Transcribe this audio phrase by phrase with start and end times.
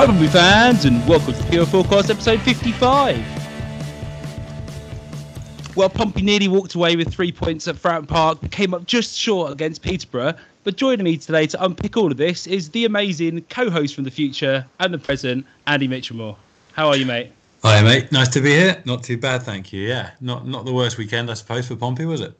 [0.00, 3.22] Hi, Pompey fans, and welcome to Pure Forecast episode 55.
[5.76, 9.14] Well, Pompey nearly walked away with three points at Fratton Park, but came up just
[9.14, 10.32] short against Peterborough.
[10.64, 14.10] But joining me today to unpick all of this is the amazing co-host from the
[14.10, 16.34] future and the present, Andy Mitchellmore.
[16.72, 17.30] How are you, mate?
[17.62, 18.10] Hi, mate.
[18.10, 18.82] Nice to be here.
[18.86, 19.86] Not too bad, thank you.
[19.86, 22.32] Yeah, not not the worst weekend, I suppose, for Pompey, was it?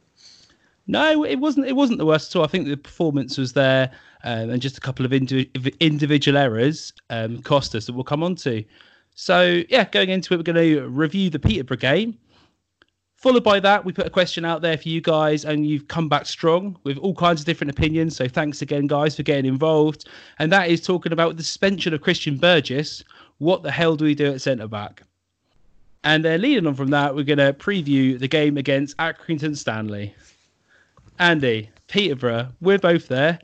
[0.87, 1.67] No, it wasn't.
[1.67, 2.45] It wasn't the worst at all.
[2.47, 3.91] I think the performance was there,
[4.25, 8.23] um, and just a couple of indiv- individual errors um, cost us that we'll come
[8.23, 8.65] on to.
[9.15, 12.19] So yeah, going into it, we're going to review the Peterborough game.
[13.17, 16.09] Followed by that, we put a question out there for you guys, and you've come
[16.09, 18.17] back strong with all kinds of different opinions.
[18.17, 20.09] So thanks again, guys, for getting involved.
[20.39, 23.05] And that is talking about the suspension of Christian Burgess.
[23.37, 25.03] What the hell do we do at centre back?
[26.03, 30.15] And then leading on from that, we're going to preview the game against Accrington Stanley.
[31.19, 33.39] Andy, Peterborough, we're both there.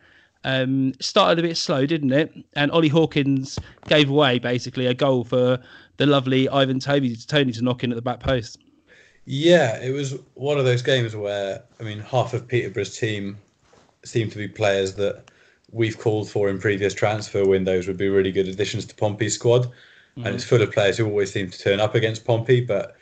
[0.46, 2.32] Um, started a bit slow, didn't it?
[2.54, 3.58] And Ollie Hawkins
[3.88, 5.58] gave away basically a goal for
[5.96, 8.58] the lovely Ivan Toney, Toney to knock in at the back post.
[9.24, 13.38] Yeah, it was one of those games where I mean, half of Peterborough's team
[14.04, 15.24] seem to be players that
[15.72, 19.68] we've called for in previous transfer windows would be really good additions to Pompey's squad,
[20.14, 22.60] and it's full of players who always seem to turn up against Pompey.
[22.60, 22.96] But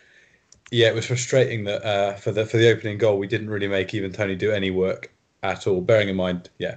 [0.71, 3.69] yeah, it was frustrating that uh, for the for the opening goal, we didn't really
[3.69, 5.13] make even Toney do any work
[5.43, 5.83] at all.
[5.83, 6.77] Bearing in mind, yeah,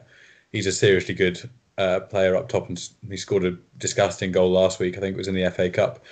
[0.52, 4.80] he's a seriously good uh, player up top, and he scored a disgusting goal last
[4.80, 4.98] week.
[4.98, 6.04] I think it was in the FA Cup.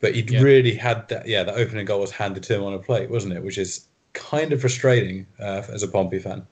[0.00, 0.42] But he Yeah.
[0.42, 1.26] really had that.
[1.26, 3.42] Yeah, that opening goal was handed to him on a plate, wasn't it?
[3.42, 6.46] Which is kind of frustrating uh, as a Pompey fan.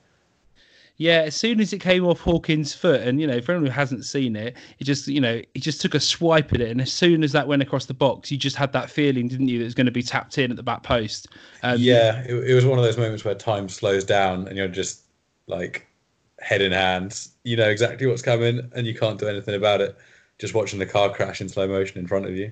[0.99, 3.71] Yeah, as soon as it came off Hawkins' foot, and you know, for anyone who
[3.71, 6.81] hasn't seen it, it just you know, he just took a swipe at it, and
[6.81, 9.59] as soon as that went across the box, you just had that feeling, didn't you,
[9.59, 11.27] that it was going to be tapped in at the back post.
[11.61, 14.67] Um, yeah, it, it was one of those moments where time slows down and you're
[14.67, 15.03] just
[15.45, 15.86] like
[16.39, 17.29] head in hands.
[17.43, 19.97] You know exactly what's coming and you can't do anything about it.
[20.39, 22.51] Just watching the car crash in slow motion in front of you.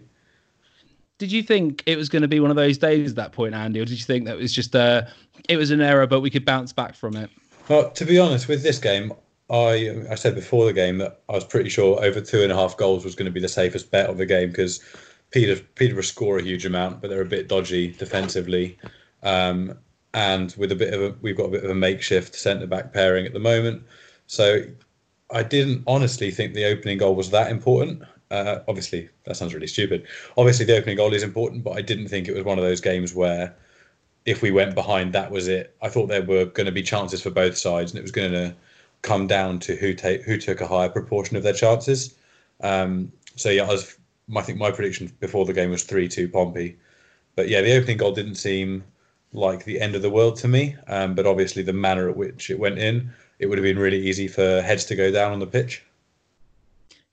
[1.17, 3.53] Did you think it was going to be one of those days at that point,
[3.53, 5.03] Andy, or did you think that was just uh
[5.47, 7.29] it was an error, but we could bounce back from it?
[7.69, 9.13] Well, to be honest, with this game,
[9.49, 12.55] I I said before the game that I was pretty sure over two and a
[12.55, 14.83] half goals was going to be the safest bet of the game because
[15.31, 18.77] Peter Peterborough score a huge amount, but they're a bit dodgy defensively,
[19.23, 19.77] um,
[20.15, 22.93] and with a bit of a we've got a bit of a makeshift centre back
[22.93, 23.83] pairing at the moment.
[24.27, 24.63] So
[25.29, 28.01] I didn't honestly think the opening goal was that important.
[28.31, 30.07] Uh, obviously, that sounds really stupid.
[30.37, 32.81] Obviously, the opening goal is important, but I didn't think it was one of those
[32.81, 33.53] games where
[34.25, 35.75] if we went behind, that was it.
[35.81, 38.31] I thought there were going to be chances for both sides, and it was going
[38.31, 38.55] to
[39.01, 42.15] come down to who take who took a higher proportion of their chances.
[42.61, 43.97] Um, so yeah, I was.
[44.35, 46.77] I think my prediction before the game was three two Pompey,
[47.35, 48.83] but yeah, the opening goal didn't seem
[49.33, 50.75] like the end of the world to me.
[50.87, 53.99] Um, but obviously, the manner at which it went in, it would have been really
[53.99, 55.83] easy for heads to go down on the pitch.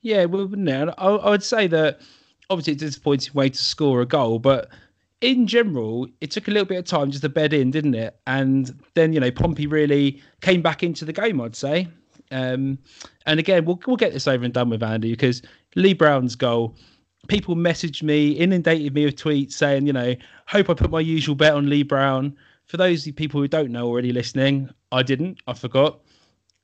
[0.03, 0.89] Yeah, well, wouldn't it?
[0.99, 2.01] I, I would say that
[2.51, 4.69] obviously it's a disappointing way to score a goal, but
[5.21, 8.19] in general, it took a little bit of time just to bed in, didn't it?
[8.27, 11.41] And then you know Pompey really came back into the game.
[11.41, 11.89] I'd say.
[12.31, 12.79] Um,
[13.27, 15.43] and again, we'll we'll get this over and done with Andy because
[15.77, 16.77] Lee Brown's goal.
[17.29, 20.15] People messaged me, inundated me with tweets saying, you know,
[20.47, 22.37] hope I put my usual bet on Lee Brown.
[22.67, 25.39] For those people who don't know already listening, I didn't.
[25.47, 26.01] I forgot.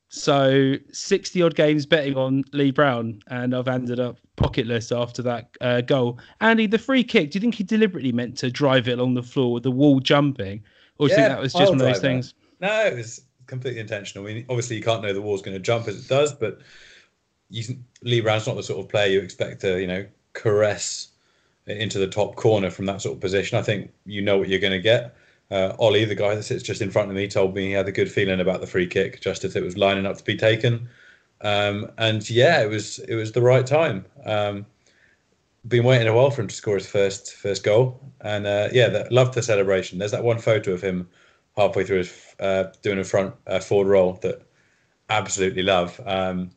[0.09, 5.55] So 60 odd games betting on Lee Brown, and I've ended up pocketless after that
[5.61, 6.19] uh, goal.
[6.41, 9.23] Andy, the free kick, do you think he deliberately meant to drive it along the
[9.23, 10.63] floor with the wall jumping?
[10.97, 12.07] Or do you think that was just one of those drive that.
[12.07, 12.33] things?
[12.59, 14.25] No, it was completely intentional.
[14.25, 16.59] I mean, obviously you can't know the wall's going to jump as it does, but
[17.49, 21.09] you, Lee Brown's not the sort of player you expect to, you know, caress
[21.67, 23.57] into the top corner from that sort of position.
[23.57, 25.15] I think you know what you're going to get.
[25.51, 27.87] Uh, Ollie, the guy that sits just in front of me, told me he had
[27.87, 30.37] a good feeling about the free kick, just as it was lining up to be
[30.37, 30.87] taken.
[31.41, 34.05] Um, and yeah, it was it was the right time.
[34.25, 34.65] Um,
[35.67, 38.89] been waiting a while for him to score his first first goal, and uh, yeah,
[38.89, 39.97] that, loved the celebration.
[39.97, 41.09] There's that one photo of him
[41.57, 44.41] halfway through his uh, doing a front uh, forward roll that
[45.09, 45.99] absolutely love.
[46.05, 46.51] Um,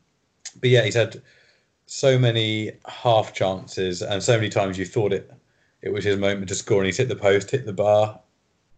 [0.61, 1.23] but yeah, he's had
[1.93, 5.31] so many half chances, and so many times you thought it
[5.83, 8.19] it was his moment to score, and he's hit the post, hit the bar,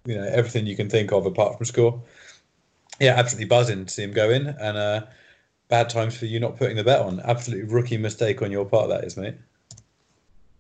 [0.04, 2.02] you know, everything you can think of apart from score.
[2.98, 5.06] Yeah, absolutely buzzing to see him go in, and uh,
[5.68, 7.20] bad times for you not putting the bet on.
[7.20, 9.36] Absolutely rookie mistake on your part, that is, mate.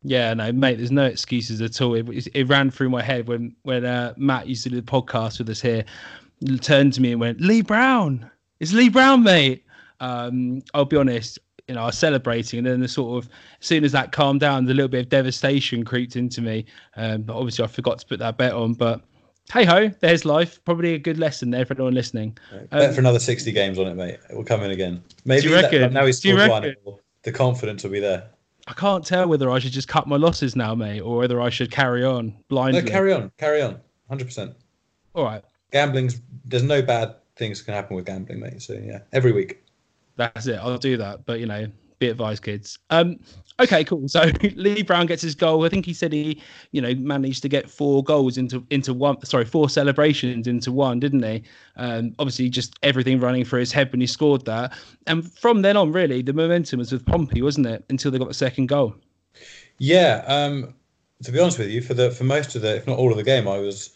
[0.04, 0.76] Yeah, no, mate.
[0.76, 1.94] There's no excuses at all.
[1.94, 5.38] It, it ran through my head when when uh, Matt used to do the podcast
[5.38, 5.84] with us here.
[6.60, 8.30] Turned to me and went, "Lee Brown,
[8.60, 9.64] it's Lee Brown, mate."
[9.98, 11.40] Um, I'll be honest.
[11.68, 13.30] You know, I was celebrating, and then the sort of
[13.60, 16.66] as soon as that calmed down, the little bit of devastation creeped into me.
[16.96, 18.74] Um, but obviously, I forgot to put that bet on.
[18.74, 19.00] But
[19.52, 20.62] hey ho, there's life.
[20.64, 22.36] Probably a good lesson there for anyone listening.
[22.52, 22.70] Right.
[22.70, 24.18] Bet um, for another 60 games on it, mate.
[24.30, 25.02] It will come in again.
[25.24, 26.74] Maybe that, now he's scored one.
[27.22, 28.28] The confidence will be there.
[28.66, 31.50] I can't tell whether I should just cut my losses now, mate, or whether I
[31.50, 32.82] should carry on blindly.
[32.82, 34.54] No, carry on, carry on, hundred percent.
[35.14, 35.42] All right.
[35.70, 38.62] Gambling's there's no bad things can happen with gambling, mate.
[38.62, 39.63] So yeah, every week.
[40.16, 40.58] That's it.
[40.60, 41.66] I'll do that, but you know,
[41.98, 42.78] be advised, kids.
[42.90, 43.18] Um,
[43.60, 44.08] okay, cool.
[44.08, 45.64] So Lee Brown gets his goal.
[45.64, 46.40] I think he said he,
[46.72, 49.24] you know, managed to get four goals into into one.
[49.24, 51.42] Sorry, four celebrations into one, didn't he?
[51.76, 54.72] Um, obviously, just everything running through his head when he scored that.
[55.06, 57.84] And from then on, really, the momentum was with Pompey, wasn't it?
[57.90, 58.94] Until they got the second goal.
[59.78, 60.24] Yeah.
[60.26, 60.74] Um,
[61.22, 63.16] to be honest with you, for the for most of the, if not all of
[63.16, 63.90] the game, I was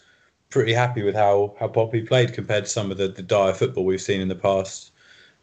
[0.49, 3.85] pretty happy with how how Pompey played compared to some of the, the dire football
[3.85, 4.91] we've seen in the past,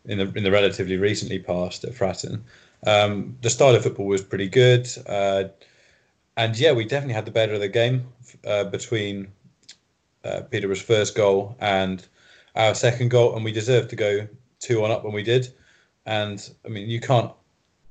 [0.07, 2.41] in the in the relatively recently past at Fratton.
[2.87, 5.45] Um, the style of football was pretty good, uh,
[6.37, 8.07] and yeah, we definitely had the better of the game
[8.47, 9.29] uh, between
[10.25, 12.07] uh, Peterborough's first goal and
[12.55, 14.27] our second goal, and we deserved to go
[14.61, 15.49] two on up when we did.
[16.07, 17.33] And I mean, you can't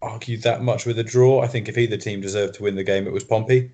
[0.01, 1.41] argue that much with a draw.
[1.41, 3.71] I think if either team deserved to win the game, it was Pompey,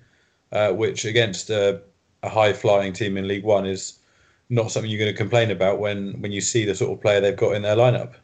[0.50, 1.80] uh, which against a,
[2.24, 3.98] high flying team in League One is
[4.48, 7.20] not something you're going to complain about when when you see the sort of player
[7.20, 8.14] they've got in their lineup.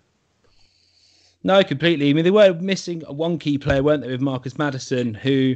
[1.44, 2.10] No, completely.
[2.10, 5.54] I mean, they were missing one key player, weren't they, with Marcus Maddison, who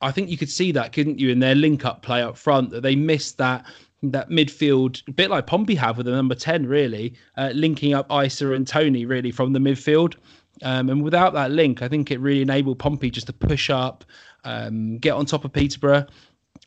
[0.00, 2.82] I think you could see that, couldn't you, in their link-up play up front, that
[2.82, 3.64] they missed that
[4.04, 8.08] that midfield, a bit like Pompey have with the number 10, really, uh, linking up
[8.08, 10.16] Eisa and Toney, really, from the midfield.
[10.62, 14.04] Um, and without that link, I think it really enabled Pompey just to push up,
[14.44, 16.06] um, get on top of Peterborough.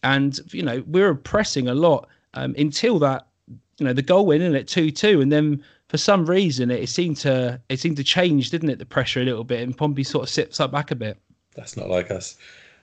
[0.04, 3.28] And, you know, we were pressing a lot um, until that,
[3.80, 5.20] you know, the goal win in at 2 2.
[5.20, 8.80] And then for some reason it, seemed to it seemed to change, didn't it?
[8.80, 11.18] The pressure a little bit, and Pompey sort of sips up back a bit.
[11.56, 12.38] That's not like us.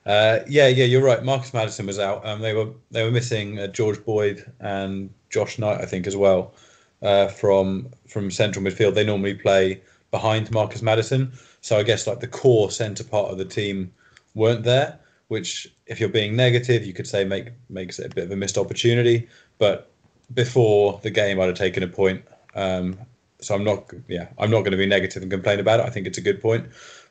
[0.04, 1.22] Uh, yeah, yeah, you're right.
[1.22, 2.24] Marcus Maddison was out.
[2.26, 6.16] Um, they were they were missing uh, George Boyd and Josh Knight, I think, as
[6.16, 6.54] well
[7.02, 8.94] uh, from from central midfield.
[8.94, 13.38] They normally play behind Marcus Maddison, so I guess like the core centre part of
[13.38, 13.92] the team
[14.34, 14.98] weren't there.
[15.28, 18.36] Which, if you're being negative, you could say make makes it a bit of a
[18.36, 19.28] missed opportunity.
[19.58, 19.90] But
[20.34, 22.98] before the game, I'd have taken a point um,
[23.40, 25.86] so I'm not, yeah, I'm not going to be negative and complain about it.
[25.86, 26.66] I think it's a good point,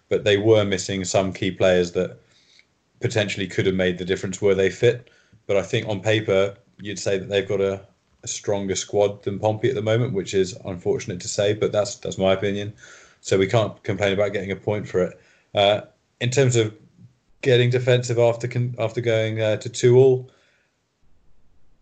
[0.09, 2.17] but they were missing some key players that
[3.01, 5.09] potentially could have made the difference were they fit.
[5.47, 7.85] But I think on paper, you'd say that they've got a,
[8.23, 11.95] a stronger squad than Pompey at the moment, which is unfortunate to say, but that's
[11.95, 12.73] that's my opinion.
[13.21, 15.21] So we can't complain about getting a point for it.
[15.53, 15.81] Uh,
[16.19, 16.73] in terms of
[17.41, 18.49] getting defensive after
[18.80, 20.31] after going uh, to two all,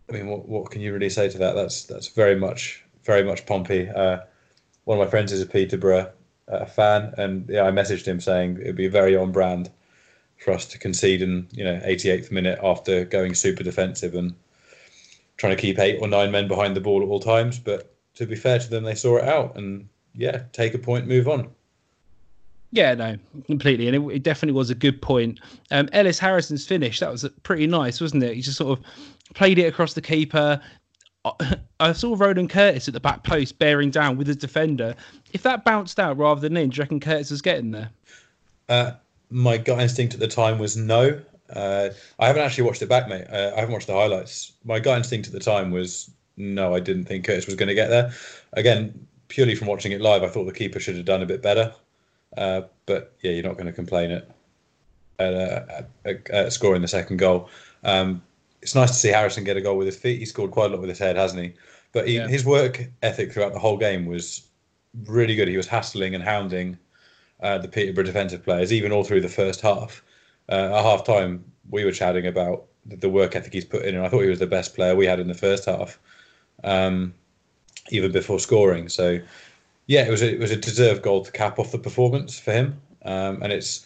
[0.10, 1.53] I mean, what what can you really say to that?
[1.53, 3.89] That's that's very much very much Pompey.
[3.89, 4.20] Uh,
[4.86, 6.12] one of my friends is a Peterborough
[6.48, 9.70] uh, fan, and yeah, I messaged him saying it'd be very on brand
[10.38, 14.34] for us to concede in you know 88th minute after going super defensive and
[15.38, 17.60] trying to keep eight or nine men behind the ball at all times.
[17.60, 21.08] But to be fair to them, they saw it out and yeah, take a point,
[21.08, 21.50] move on.
[22.72, 25.39] Yeah, no, completely, and it, it definitely was a good point.
[25.72, 28.36] Um, Ellis Harrison's finish that was pretty nice, wasn't it?
[28.36, 28.86] He just sort of
[29.34, 30.62] played it across the keeper,
[31.79, 34.95] I saw Ronan Curtis at the back post bearing down with his defender.
[35.33, 37.89] If that bounced out rather than in, do you reckon Curtis was getting there?
[38.67, 38.91] Uh,
[39.29, 41.19] my gut instinct at the time was no.
[41.53, 43.25] Uh, I haven't actually watched it back, mate.
[43.29, 44.53] Uh, I haven't watched the highlights.
[44.63, 47.75] My gut instinct at the time was no, I didn't think Curtis was going to
[47.75, 48.11] get there.
[48.53, 51.41] Again, purely from watching it live, I thought the keeper should have done a bit
[51.41, 51.73] better.
[52.38, 54.29] Uh, but yeah, you're not going to complain at,
[55.19, 57.49] at, at, at scoring the second goal.
[57.83, 58.21] Um,
[58.62, 60.20] it's nice to see Harrison get a goal with his feet.
[60.20, 61.54] He scored quite a lot with his head, hasn't he?
[61.92, 62.28] But he, yeah.
[62.28, 64.48] his work ethic throughout the whole game was
[65.06, 65.48] really good.
[65.48, 66.78] He was hassling and hounding
[67.42, 70.04] uh, the Peterborough defensive players, even all through the first half.
[70.50, 74.06] Uh, at half time, we were chatting about the work ethic he's put in, and
[74.06, 76.00] I thought he was the best player we had in the first half,
[76.63, 77.13] um,
[77.89, 78.89] even before scoring.
[78.89, 79.20] So,
[79.88, 82.51] yeah, it was a, it was a deserved goal to cap off the performance for
[82.51, 83.86] him, um, and it's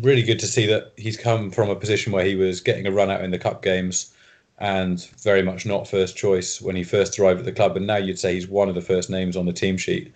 [0.00, 2.90] really good to see that he's come from a position where he was getting a
[2.90, 4.12] run out in the cup games
[4.58, 7.76] and very much not first choice when he first arrived at the club.
[7.76, 10.12] And now you'd say he's one of the first names on the team sheet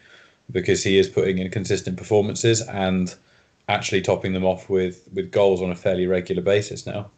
[0.51, 3.15] because he is putting in consistent performances and
[3.69, 7.11] actually topping them off with with goals on a fairly regular basis now.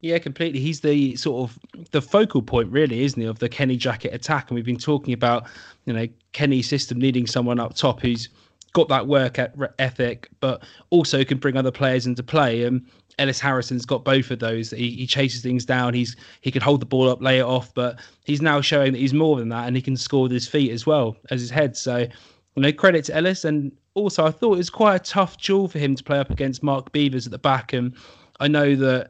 [0.00, 0.60] Yeah, completely.
[0.60, 1.58] He's the sort of
[1.90, 4.50] the focal point, really, isn't he, of the Kenny Jackett attack?
[4.50, 5.46] And we've been talking about,
[5.86, 8.28] you know, Kenny's system needing someone up top who's
[8.76, 9.38] got that work
[9.78, 12.62] ethic, but also can bring other players into play.
[12.62, 12.86] And
[13.18, 14.70] Ellis Harrison's got both of those.
[14.70, 15.94] He, he chases things down.
[15.94, 18.98] He's he can hold the ball up, lay it off, but he's now showing that
[18.98, 21.48] he's more than that, and he can score with his feet as well as his
[21.48, 21.74] head.
[21.74, 23.46] So, you know, credit to Ellis.
[23.46, 26.28] And also, I thought it was quite a tough duel for him to play up
[26.28, 27.72] against Mark Beevers at the back.
[27.72, 27.96] And
[28.40, 29.08] I know that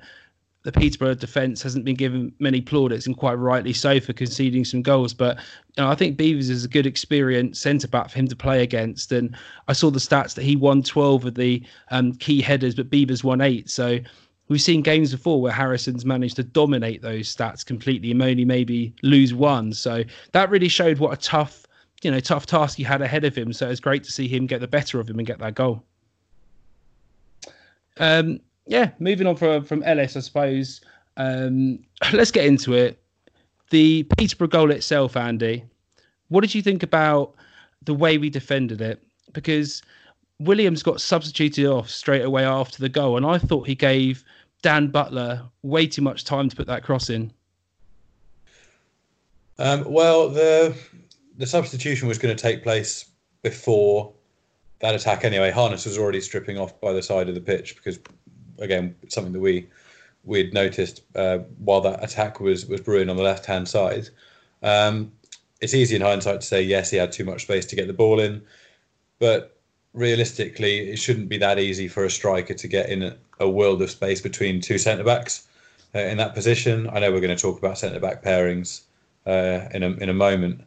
[0.67, 4.83] the Peterborough defence hasn't been given many plaudits, and quite rightly so for conceding some
[4.83, 5.15] goals.
[5.15, 8.35] But you know, I think Beevers is a good experienced centre back for him to
[8.35, 9.13] play against.
[9.13, 9.37] And
[9.69, 13.23] I saw the stats that he won 12 of the um, key headers, but Beevers
[13.23, 13.71] won eight.
[13.71, 14.01] So
[14.49, 18.93] we've seen games before where Harrison's managed to dominate those stats completely and only maybe
[19.05, 19.73] lose one.
[19.73, 21.65] So that really showed what a tough,
[22.03, 23.53] you know, tough task he had ahead of him.
[23.53, 25.85] So it's great to see him get the better of him and get that goal.
[27.99, 30.81] Um, yeah, moving on from from Ellis, I suppose.
[31.17, 31.79] Um,
[32.13, 33.01] let's get into it.
[33.71, 35.65] The Peterborough goal itself, Andy.
[36.29, 37.35] What did you think about
[37.83, 39.03] the way we defended it?
[39.33, 39.83] Because
[40.39, 44.25] Williams got substituted off straight away after the goal, and I thought he gave
[44.63, 47.33] Dan Butler way too much time to put that cross in.
[49.59, 50.77] Um, well, the
[51.39, 53.07] the substitution was going to take place
[53.43, 54.13] before
[54.81, 55.51] that attack anyway.
[55.51, 57.99] Harness was already stripping off by the side of the pitch because
[58.59, 59.67] again something that we
[60.25, 64.09] we'd noticed uh, while that attack was was brewing on the left hand side.
[64.63, 65.13] Um,
[65.61, 67.93] it's easy in hindsight to say yes, he had too much space to get the
[67.93, 68.43] ball in,
[69.19, 69.57] but
[69.95, 73.91] realistically, it shouldn't be that easy for a striker to get in a, world of
[73.91, 75.49] space between two centre backs
[75.95, 76.89] uh, in that position.
[76.93, 78.83] I know we're going to talk about centre back pairings
[79.27, 80.63] uh, in a in a moment.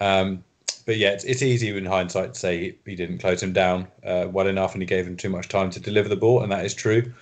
[0.00, 0.44] Um,
[0.90, 4.26] but yeah, it's, it's easy in hindsight to say he, didn't close him down uh,
[4.28, 6.64] well enough and he gave him too much time to deliver the ball, and that
[6.64, 7.12] is true.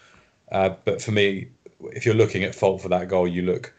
[0.51, 1.49] Uh, but for me,
[1.93, 3.75] if you're looking at fault for that goal, you look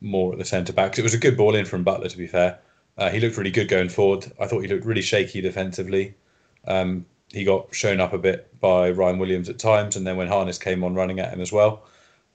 [0.00, 0.96] more at the centre back.
[0.96, 2.56] It was a good ball in from Butler, to be fair.
[2.96, 4.30] Uh, he looked really good going forward.
[4.38, 6.14] I thought he looked really shaky defensively.
[6.68, 10.28] Um, he got shown up a bit by Ryan Williams at times, and then when
[10.28, 11.82] Harness came on running at him as well.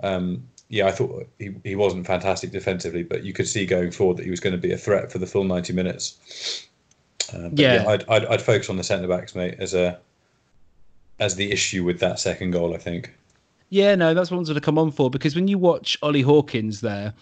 [0.03, 4.17] Um, yeah, I thought he, he wasn't fantastic defensively, but you could see going forward
[4.17, 6.67] that he was going to be a threat for the full 90 minutes.
[7.34, 10.00] Uh, yeah, yeah I'd, I'd, I'd focus on the centre backs, mate, as a
[11.19, 12.74] as the issue with that second goal.
[12.74, 13.13] I think.
[13.69, 16.22] Yeah, no, that's what I wanted to come on for because when you watch Ollie
[16.22, 17.13] Hawkins there,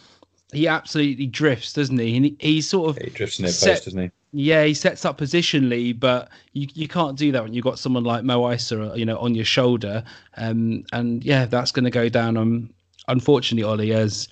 [0.53, 2.15] he absolutely drifts, doesn't he?
[2.15, 4.11] And he, he sort of yeah, he drifts near set, post, doesn't he?
[4.31, 8.03] Yeah, he sets up positionally, but you, you can't do that when you've got someone
[8.03, 10.03] like Mo Eisa, you know, on your shoulder.
[10.37, 12.69] Um, and yeah, that's going to go down on,
[13.07, 14.27] unfortunately, Ollie, as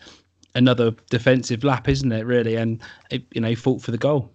[0.56, 2.25] another defensive lap, isn't it?
[2.25, 4.30] Really, and it, you know, he fought for the goal.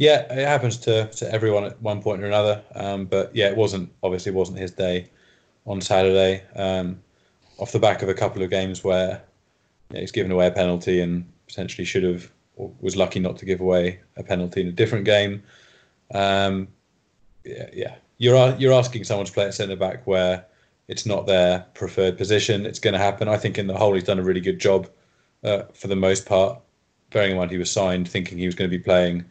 [0.00, 2.62] Yeah, it happens to, to everyone at one point or another.
[2.74, 5.10] Um, but yeah, it wasn't obviously wasn't his day
[5.66, 6.42] on Saturday.
[6.56, 7.02] Um,
[7.58, 9.20] off the back of a couple of games where
[9.90, 13.36] you know, he's given away a penalty and potentially should have or was lucky not
[13.36, 15.42] to give away a penalty in a different game.
[16.14, 16.68] Um,
[17.44, 20.46] yeah, yeah, you're you're asking someone to play at centre back where
[20.88, 22.64] it's not their preferred position.
[22.64, 23.28] It's going to happen.
[23.28, 24.88] I think in the whole he's done a really good job
[25.44, 26.58] uh, for the most part.
[27.10, 29.26] Bearing in mind he was signed thinking he was going to be playing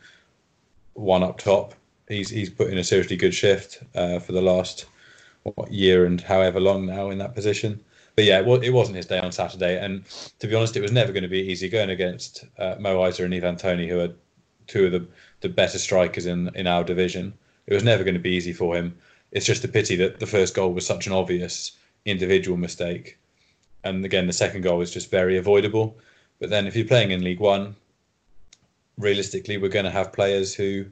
[0.93, 1.73] one up top.
[2.07, 4.85] He's he's put in a seriously good shift uh, for the last
[5.43, 7.79] what, year and however long now in that position.
[8.15, 10.03] But yeah, well, it wasn't his day on Saturday, and
[10.39, 13.23] to be honest, it was never going to be easy going against uh, Mo Eisa
[13.23, 14.13] and Ivan Toney, who are
[14.67, 15.07] two of the,
[15.41, 17.33] the better strikers in in our division.
[17.67, 18.97] It was never going to be easy for him.
[19.31, 21.71] It's just a pity that the first goal was such an obvious
[22.05, 23.17] individual mistake,
[23.83, 25.95] and again, the second goal was just very avoidable.
[26.39, 27.75] But then, if you're playing in League One,
[28.99, 30.85] realistically, we're going to have players who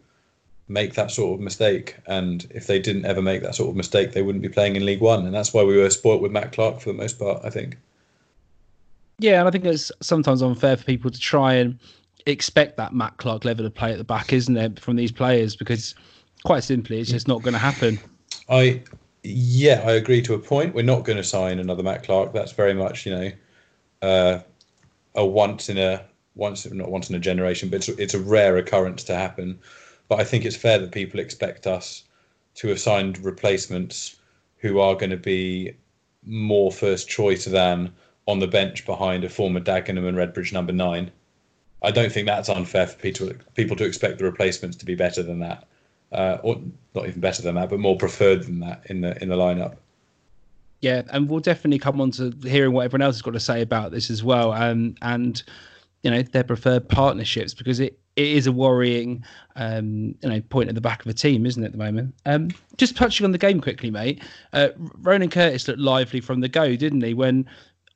[0.67, 1.95] make that sort of mistake.
[2.07, 4.85] And if they didn't ever make that sort of mistake, they wouldn't be playing in
[4.85, 5.25] League One.
[5.25, 7.77] And that's why we were spoilt with Matt Clarke for the most part, I think.
[9.19, 11.79] Yeah, and I think it's sometimes unfair for people to try and
[12.25, 15.55] expect that Matt Clarke level of play at the back, isn't it, from these players?
[15.55, 15.95] Because
[16.43, 17.99] quite simply, it's just not going to happen.
[18.49, 18.83] I,
[19.23, 20.75] yeah, I agree to a point.
[20.75, 22.33] We're not going to sign another Matt Clarke.
[22.33, 23.31] That's very much, you know,
[24.01, 24.39] uh,
[25.15, 26.05] a once in a
[26.37, 29.59] once not once in a generation, but it's, it's a rare occurrence to happen.
[30.07, 32.03] But I think it's fair that people expect us
[32.55, 34.17] to have signed replacements
[34.57, 35.73] who are going to be
[36.25, 37.93] more first choice than
[38.27, 41.11] on the bench behind a former Dagenham and Redbridge number nine.
[41.83, 45.23] I don't think that's unfair for people people to expect the replacements to be better
[45.23, 45.67] than that,
[46.11, 46.59] uh, or
[46.95, 49.75] not even better than that, but more preferred than that in the in the lineup.
[50.81, 53.61] Yeah, and we'll definitely come on to hearing what everyone else has got to say
[53.61, 55.41] about this as well, um, and
[56.07, 59.25] you know their preferred partnerships because it, it is a worrying
[59.57, 61.65] um, you know point at the back of a team, isn't it?
[61.65, 62.15] At the moment.
[62.25, 62.47] Um,
[62.77, 64.23] just touching on the game quickly, mate.
[64.53, 67.13] Uh, Ronan Curtis looked lively from the go, didn't he?
[67.13, 67.45] When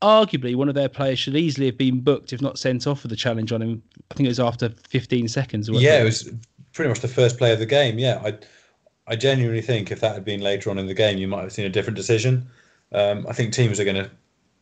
[0.01, 3.07] arguably one of their players should easily have been booked if not sent off for
[3.07, 3.81] the challenge on him.
[4.09, 5.69] I think it was after 15 seconds.
[5.69, 6.29] yeah, it was
[6.73, 7.97] pretty much the first play of the game.
[7.97, 8.37] Yeah, I
[9.07, 11.53] I genuinely think if that had been later on in the game, you might have
[11.53, 12.45] seen a different decision.
[12.91, 14.11] Um, I think teams are going to,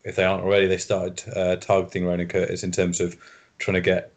[0.03, 3.17] if they aren't already, they started uh, targeting Ronan Curtis in terms of
[3.59, 4.13] trying to get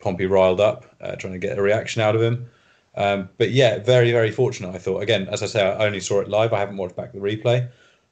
[0.00, 2.50] Pompey riled up, uh, trying to get a reaction out of him.
[2.96, 5.02] Um, but yeah, very, very fortunate, I thought.
[5.02, 6.52] Again, as I say, I only saw it live.
[6.52, 7.68] I haven't watched back the replay.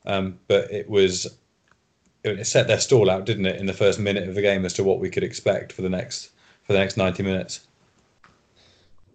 [0.07, 1.27] Um, but it was,
[2.25, 4.73] it set their stall out, didn't it, in the first minute of the game as
[4.75, 6.31] to what we could expect for the next
[6.63, 7.67] for the next 90 minutes.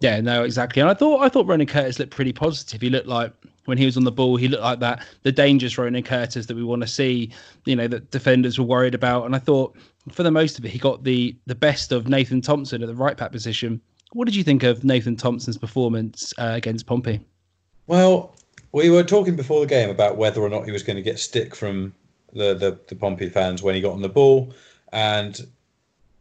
[0.00, 0.82] Yeah, no, exactly.
[0.82, 2.82] And I thought I thought Ronan Curtis looked pretty positive.
[2.82, 3.32] He looked like
[3.66, 6.56] when he was on the ball, he looked like that the dangerous Ronan Curtis that
[6.56, 7.30] we want to see.
[7.64, 9.24] You know that defenders were worried about.
[9.24, 9.76] And I thought
[10.10, 12.94] for the most of it, he got the the best of Nathan Thompson at the
[12.94, 13.80] right back position.
[14.12, 17.20] What did you think of Nathan Thompson's performance uh, against Pompey?
[17.86, 18.34] Well,
[18.72, 21.18] we were talking before the game about whether or not he was going to get
[21.18, 21.94] stick from
[22.32, 24.52] the the, the Pompey fans when he got on the ball,
[24.92, 25.46] and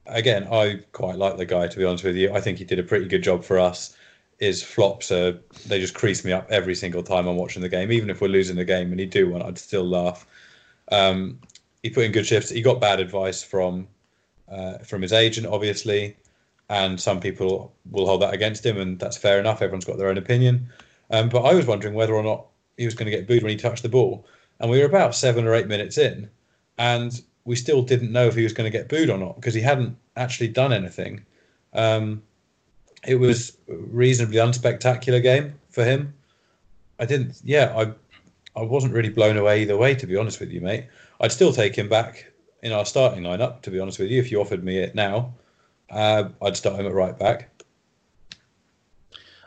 [0.05, 2.33] again, I quite like the guy to be honest with you.
[2.33, 3.95] I think he did a pretty good job for us.
[4.43, 7.91] His flops are they just crease me up every single time I'm watching the game.
[7.91, 10.27] Even if we're losing the game and he do one, I'd still laugh.
[10.91, 11.39] Um,
[11.81, 12.49] he put in good shifts.
[12.49, 13.87] He got bad advice from
[14.49, 16.17] uh, from his agent, obviously,
[16.69, 19.61] and some people will hold that against him, and that's fair enough.
[19.61, 20.67] Everyone's got their own opinion.
[21.09, 22.45] Um, but I was wondering whether or not
[22.77, 24.25] he was going to get booed when he touched the ball,
[24.59, 26.29] and we were about seven or eight minutes in,
[26.77, 29.53] and we still didn't know if he was going to get booed or not because
[29.53, 31.25] he hadn't actually done anything.
[31.73, 32.21] Um,
[33.05, 36.13] it was reasonably unspectacular game for him.
[36.99, 40.51] I didn't, yeah, I, I wasn't really blown away either way, to be honest with
[40.51, 40.85] you, mate.
[41.19, 42.31] I'd still take him back
[42.61, 44.19] in our starting lineup, to be honest with you.
[44.19, 45.33] If you offered me it now,
[45.89, 47.49] uh, I'd start him at right back.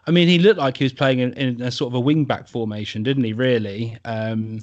[0.06, 2.24] I mean, he looked like he was playing in, in a sort of a wing
[2.24, 3.32] back formation, didn't he?
[3.32, 4.60] Really, um,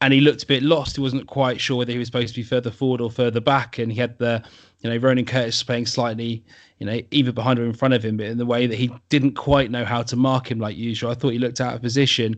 [0.00, 0.96] and he looked a bit lost.
[0.96, 3.78] He wasn't quite sure whether he was supposed to be further forward or further back.
[3.78, 4.42] And he had the,
[4.80, 6.44] you know, Ronan Curtis playing slightly,
[6.78, 8.92] you know, either behind or in front of him, but in the way that he
[9.08, 11.10] didn't quite know how to mark him like usual.
[11.10, 12.36] I thought he looked out of position.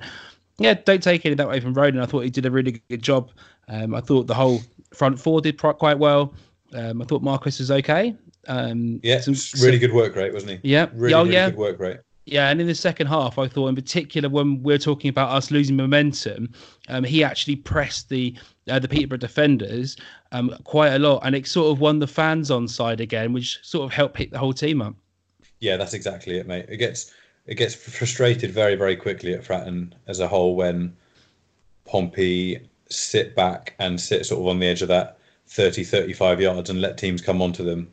[0.59, 2.01] Yeah, don't take it that way from Ronan.
[2.01, 3.31] I thought he did a really good job.
[3.69, 4.61] Um, I thought the whole
[4.93, 6.35] front four did quite well.
[6.75, 8.17] Um, I thought Marcus was okay.
[8.49, 10.71] Um, yeah, some, really some, good work rate, wasn't he?
[10.71, 11.51] Yeah, really, oh, really yeah.
[11.51, 11.99] good work rate.
[12.27, 15.51] Yeah, and in the second half, I thought, in particular, when we're talking about us
[15.51, 16.53] losing momentum,
[16.89, 18.37] um, he actually pressed the
[18.69, 19.97] uh, the Peterborough defenders
[20.33, 23.59] um, quite a lot, and it sort of won the fans on side again, which
[23.63, 24.95] sort of helped pick the whole team up.
[25.61, 26.67] Yeah, that's exactly it, mate.
[26.69, 27.13] It gets
[27.47, 30.97] it gets frustrated very very quickly at Fratton as a whole when
[31.85, 36.71] Pompey sit back and sit sort of on the edge of that 30 35 yards
[36.71, 37.91] and let teams come onto them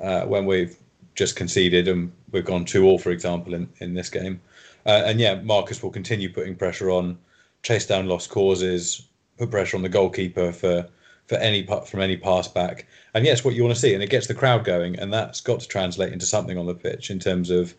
[0.00, 0.76] uh, when we've
[1.14, 4.40] just conceded and we've gone two all, for example, in, in this game.
[4.86, 7.18] Uh, and yeah, Marcus will continue putting pressure on,
[7.62, 9.06] chase down lost causes,
[9.38, 10.86] put pressure on the goalkeeper for
[11.26, 12.86] for any from any pass back.
[13.14, 15.40] And yes, what you want to see, and it gets the crowd going, and that's
[15.40, 17.74] got to translate into something on the pitch in terms of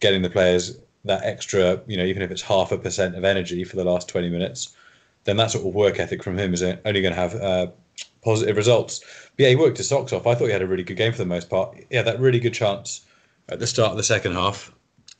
[0.00, 3.64] getting the players that extra, you know, even if it's half a percent of energy
[3.64, 4.74] for the last 20 minutes,
[5.24, 7.66] then that sort of work ethic from him is only going to have uh,
[8.24, 9.00] positive results.
[9.36, 10.26] But yeah, he worked his socks off.
[10.26, 11.76] I thought he had a really good game for the most part.
[11.90, 13.02] Yeah, that really good chance
[13.48, 14.72] at the start of the second half,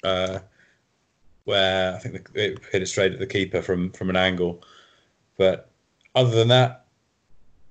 [0.03, 0.39] uh,
[1.45, 4.63] where I think it hit it straight at the keeper from from an angle.
[5.37, 5.71] But
[6.15, 6.87] other than that,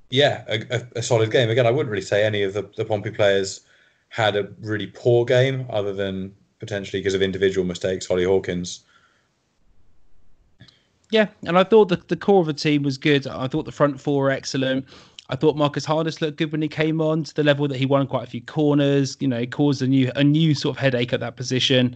[0.10, 1.50] yeah, a, a, solid game.
[1.50, 3.62] Again, I wouldn't really say any of the, the Pompey players
[4.10, 8.12] had a really poor game, other than potentially because of individual mistakes.
[8.12, 8.84] Ollie Hawkins.
[11.10, 13.28] Yeah, and I thought the, the core of the team was good.
[13.28, 14.86] I thought the front four were excellent.
[15.30, 17.86] I thought Marcus Harness looked good when he came on to the level that he
[17.86, 19.16] won quite a few corners.
[19.20, 21.96] You know, caused a new a new sort of headache at that position.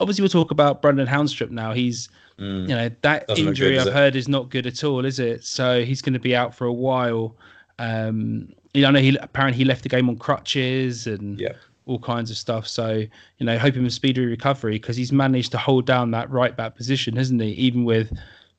[0.00, 1.72] Obviously, we'll talk about Brandon Haunstrup now.
[1.72, 2.62] He's mm.
[2.68, 5.44] you know that Doesn't injury good, I've heard is not good at all, is it?
[5.44, 7.36] So he's going to be out for a while.
[7.80, 11.52] Um, you know, I know he apparently he left the game on crutches and yeah.
[11.86, 12.68] all kinds of stuff.
[12.68, 13.04] So
[13.38, 16.76] you know, hoping for speedy recovery because he's managed to hold down that right back
[16.76, 17.50] position, hasn't he?
[17.50, 18.16] Even with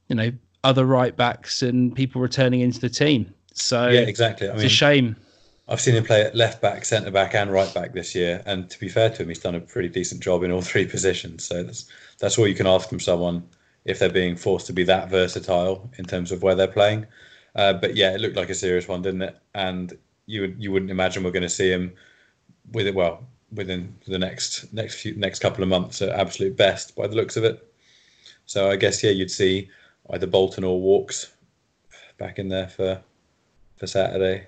[0.10, 0.32] you know
[0.66, 3.34] other right backs and people returning into the team.
[3.56, 4.48] So yeah, exactly.
[4.48, 5.16] I it's mean, a shame.
[5.68, 8.44] I've seen him play at left back, centre back, and right back this year.
[8.46, 10.86] And to be fair to him, he's done a pretty decent job in all three
[10.86, 11.48] positions.
[11.48, 11.86] So that's
[12.20, 13.48] that's all you can ask from someone
[13.86, 17.08] if they're being forced to be that versatile in terms of where they're playing.
[17.56, 19.38] Uh, but yeah, it looked like a serious one, didn't it?
[19.56, 21.94] And you would you wouldn't imagine we're going to see him
[22.74, 26.96] with it well within the next next few next couple of months at absolute best
[26.96, 27.74] by the looks of it.
[28.46, 29.70] So I guess yeah, you'd see
[30.12, 31.32] either Bolton or Walkes
[32.18, 33.02] back in there for
[33.78, 34.48] for Saturday.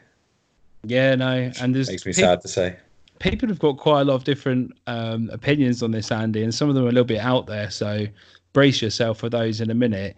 [0.84, 2.78] Yeah, no, and there's Makes me pe- sad to say.
[3.20, 6.70] people have got quite a lot of different um, opinions on this, Andy, and some
[6.70, 7.70] of them are a little bit out there.
[7.70, 8.06] So
[8.54, 10.16] brace yourself for those in a minute.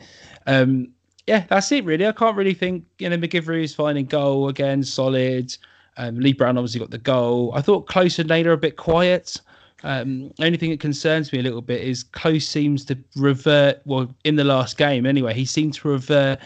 [0.48, 0.90] Um,
[1.28, 2.08] yeah, that's it really.
[2.08, 2.86] I can't really think.
[3.00, 5.56] You know, MacGillivray is finding goal again, solid.
[5.98, 7.52] Um, Lee Brown obviously got the goal.
[7.56, 9.40] I thought Close and Naylor a bit quiet.
[9.84, 13.82] Um, only thing that concerns me a little bit is Close seems to revert.
[13.86, 16.40] Well, in the last game anyway, he seemed to revert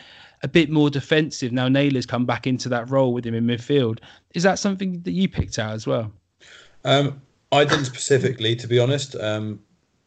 [0.44, 1.52] a bit more defensive.
[1.52, 4.00] Now Naylor's come back into that role with him in midfield.
[4.34, 6.12] Is that something that you picked out as well?
[6.84, 9.16] Um, I didn't specifically, to be honest.
[9.16, 9.62] Um,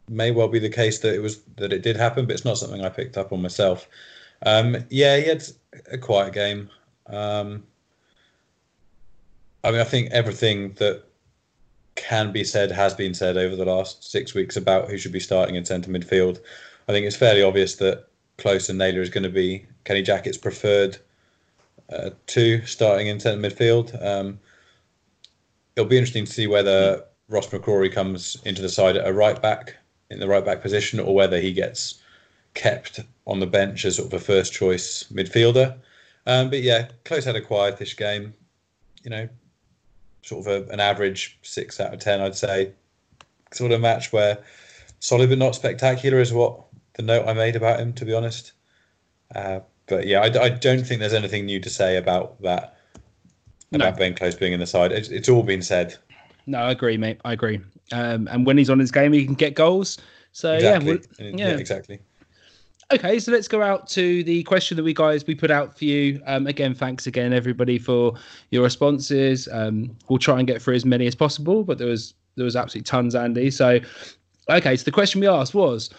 [0.09, 2.59] may well be the case that it was that it did happen, but it's not
[2.59, 3.89] something I picked up on myself.
[4.45, 5.43] Um, yeah, he had
[5.91, 6.69] a quiet game.
[7.07, 7.65] Um,
[9.65, 11.03] I mean, I think everything that
[11.95, 15.21] can be said has been said over the last six weeks about who should be
[15.21, 16.41] starting in centre midfield.
[16.89, 20.37] I think it's fairly obvious that Close and Naylor is going to be Kenny Jackett's
[20.37, 20.99] preferred
[21.91, 24.05] uh, two starting in centre midfield.
[24.05, 24.41] Um,
[25.77, 29.41] it'll be interesting to see whether Ross McCrorie comes into the side at a right
[29.41, 29.77] back
[30.11, 32.01] in the right back position, or whether he gets
[32.55, 35.77] kept on the bench as sort of a first choice midfielder.
[36.27, 38.35] Um, but yeah, Close had a quietish game.
[39.05, 39.29] You know,
[40.23, 42.73] sort of a, an average six out of ten, I'd say.
[43.53, 44.39] Sort of match where
[44.99, 46.61] solid but not spectacular is what
[46.95, 48.53] the note I made about him, to be honest.
[49.33, 52.77] Uh, but yeah, I, I don't think there's anything new to say about that.
[53.73, 53.99] About No.
[53.99, 55.97] Ben Close being in the side, it's, it's all been said.
[56.47, 57.21] No, I agree, mate.
[57.25, 57.61] I agree.
[57.93, 59.99] Um, and when he's on his game, he can get goals.
[60.33, 61.01] So Exactly.
[61.19, 61.57] yeah, yeah, yeah.
[61.57, 61.99] exactly.
[62.93, 65.85] Okay, so let's go out to the question that we guys we put out for
[65.85, 66.21] you.
[66.25, 68.15] Um, again, thanks again everybody for
[68.51, 69.49] your responses.
[69.51, 72.55] Um, we'll try and get through as many as possible, but there was there was
[72.55, 73.51] absolutely tons, Andy.
[73.51, 73.81] So,
[74.49, 75.91] okay, so the question we asked was: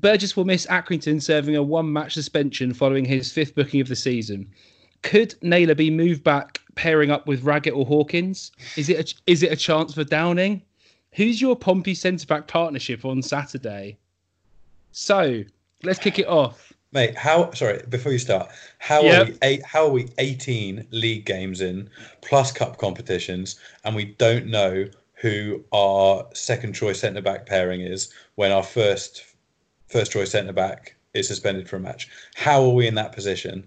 [0.00, 4.48] Burgess will miss Accrington serving a one-match suspension following his fifth booking of the season.
[5.02, 8.52] Could Naylor be moved back, pairing up with Raggett or Hawkins?
[8.76, 10.62] Is it a, is it a chance for Downing?
[11.12, 13.96] Who's your Pompey centre back partnership on Saturday?
[14.92, 15.42] So
[15.82, 16.72] let's kick it off.
[16.92, 19.20] Mate, how sorry, before you start, how Yep.
[19.28, 21.88] are we eight how are we 18 league games in
[22.22, 28.12] plus cup competitions and we don't know who our second choice centre back pairing is
[28.36, 29.24] when our first
[29.88, 32.08] first choice centre back is suspended for a match?
[32.34, 33.66] How are we in that position?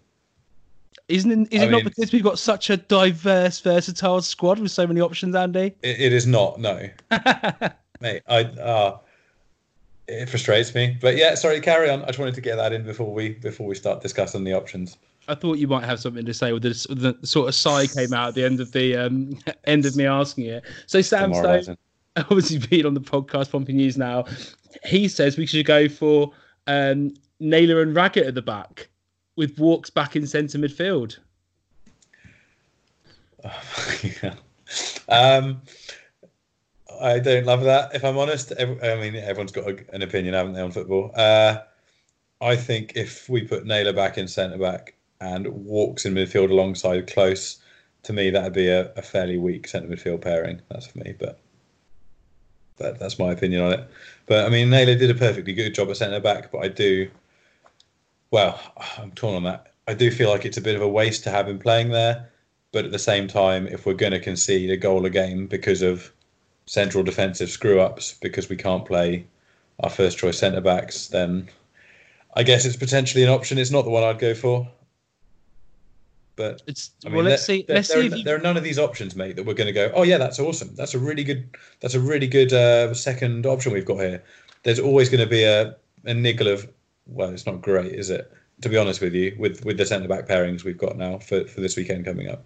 [1.08, 4.72] Isn't it, is I it not because we've got such a diverse, versatile squad with
[4.72, 5.74] so many options, Andy?
[5.82, 6.88] It, it is not, no.
[8.02, 9.00] Mate, I uh
[10.10, 10.98] it frustrates me.
[11.00, 12.04] But yeah, sorry, carry on.
[12.04, 14.98] I just wanted to get that in before we before we start discussing the options.
[15.28, 18.14] I thought you might have something to say with this, the sort of sigh came
[18.14, 20.64] out at the end of the um, end of me asking it.
[20.88, 21.78] So Sam Stone, Demoralising.
[22.30, 24.26] obviously being on the podcast Pompey News now,
[24.86, 26.32] he says we should go for
[26.68, 28.90] um, Naylor and Raggett at the back
[29.36, 31.18] with Walkes back in centre midfield.
[34.22, 34.36] Yeah.
[35.08, 35.62] um,
[37.02, 37.96] I don't love that.
[37.96, 41.12] If I'm honest, Ev- I mean everyone's got a, an opinion, haven't they, on football?
[41.16, 41.60] Uh,
[42.42, 47.12] I think if we put Naylor back in centre back and Walkes in midfield alongside
[47.12, 47.58] Close,
[48.04, 50.62] to me that'd be a, a fairly weak centre midfield pairing.
[50.70, 51.40] That's for me, but
[52.80, 53.90] that, that's my opinion on it.
[54.26, 57.10] But I mean, Naylor did a perfectly good job at centre back, but I do.
[58.32, 58.60] Well,
[58.98, 59.74] I'm torn on that.
[59.88, 62.30] I do feel like it's a bit of a waste to have him playing there.
[62.72, 65.82] But at the same time, if we're going to concede a goal a game because
[65.82, 66.12] of
[66.68, 69.26] central defensive screw ups, because we can't play
[69.80, 71.50] our first choice centre backs, then
[72.36, 73.58] I guess it's potentially an option.
[73.58, 74.68] It's not the one I'd go for.
[76.40, 77.64] But It's I mean, well, let's see.
[77.68, 79.68] there- Let's see are, you, there are none of these options, mate, that we're going
[79.68, 79.92] to go.
[79.94, 80.74] Oh yeah, that's awesome.
[80.74, 81.50] That's a really good.
[81.82, 84.24] That's a really good uh, second option we've got here.
[84.64, 85.76] There's always going to be a,
[86.06, 86.66] a niggle of.
[87.08, 88.32] Well, it's not great, is it?
[88.62, 91.44] To be honest with you, with with the centre back pairings we've got now for,
[91.46, 92.46] for this weekend coming up.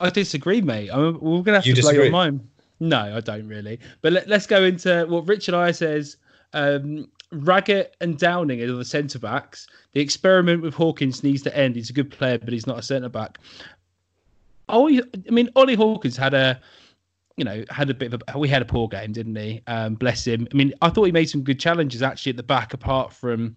[0.00, 0.90] I disagree, mate.
[0.92, 2.04] I mean, we're gonna have You to blow disagree?
[2.06, 2.46] your mind.
[2.78, 3.80] No, I don't really.
[4.00, 6.18] But let, let's go into what Richard I says.
[6.52, 7.08] Um,
[7.44, 9.66] Raggett and Downing are the centre backs.
[9.92, 11.76] The experiment with Hawkins needs to end.
[11.76, 13.38] He's a good player, but he's not a centre back.
[14.68, 16.60] Oh, I mean, Ollie Hawkins had a,
[17.36, 18.38] you know, had a bit of a.
[18.38, 19.62] We had a poor game, didn't he?
[19.66, 20.48] Um, bless him.
[20.50, 23.56] I mean, I thought he made some good challenges actually at the back, apart from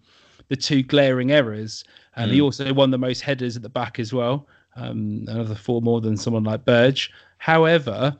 [0.50, 1.84] the two glaring errors.
[2.16, 4.48] And he also won the most headers at the back as well.
[4.76, 7.12] Um, another four more than someone like Burge.
[7.38, 8.18] However,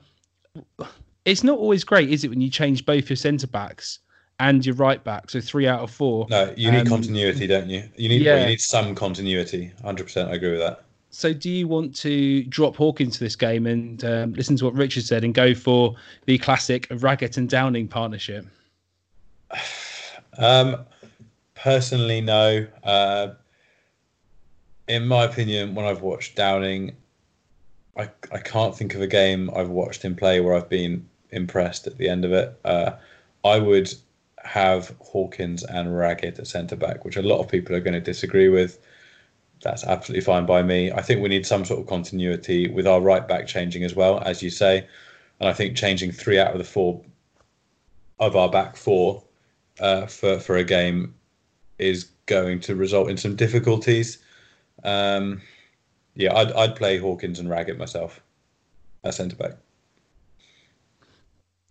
[1.26, 4.00] it's not always great, is it, when you change both your centre backs
[4.40, 5.30] and your right back?
[5.30, 6.28] So three out of four.
[6.30, 7.84] No, you need Um, continuity, don't you?
[7.96, 8.42] You need yeah.
[8.42, 9.72] you need some continuity.
[9.84, 10.84] Hundred percent, I agree with that.
[11.12, 14.76] So do you want to drop Hawkins to this game and um, listen to what
[14.76, 18.46] Richard said and go for the classic Raggett and Downing partnership?
[20.38, 20.86] Um,
[21.56, 22.66] personally, no.
[22.84, 23.30] Uh,
[24.88, 26.96] in my opinion, when I've watched Downing,
[27.98, 31.88] I I can't think of a game I've watched him play where I've been impressed
[31.88, 32.58] at the end of it.
[32.64, 32.92] Uh,
[33.44, 33.94] I would
[34.50, 38.00] have Hawkins and Raggett at centre back, which a lot of people are going to
[38.00, 38.80] disagree with.
[39.62, 40.92] That's absolutely fine by me.
[40.92, 44.24] I think we need some sort of continuity with our right back changing as well,
[44.26, 44.88] as you say.
[45.40, 47.00] And I think changing three out of the four
[48.20, 49.24] of our back four
[49.80, 51.14] uh, for for a game
[51.78, 54.18] is going to result in some difficulties.
[54.84, 55.44] Um,
[56.16, 58.20] yeah, I'd I'd play Hawkins and Raggett myself
[59.04, 59.52] at centre back.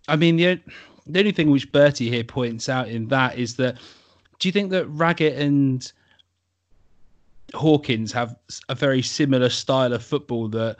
[0.06, 0.60] I mean, the
[1.08, 3.76] the only thing which Bertie here points out in that is that
[4.38, 5.90] do you think that Raggett and
[7.54, 8.36] Hawkins have
[8.68, 10.76] a very similar style of football that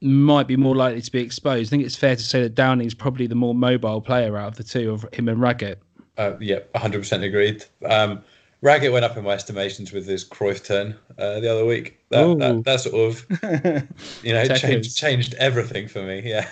[0.00, 1.68] might be more likely to be exposed?
[1.68, 4.56] I think it's fair to say that Downing's probably the more mobile player out of
[4.56, 5.80] the two of him and Raggett.
[6.18, 7.64] Uh, yeah, 100% agreed.
[7.88, 8.22] Um,
[8.60, 11.98] Raggett went up in my estimations with his Cruyff turn uh, the other week.
[12.10, 13.26] That, that, that, sort of,
[14.24, 16.22] you know, changed, changed everything for me.
[16.24, 16.48] Yeah.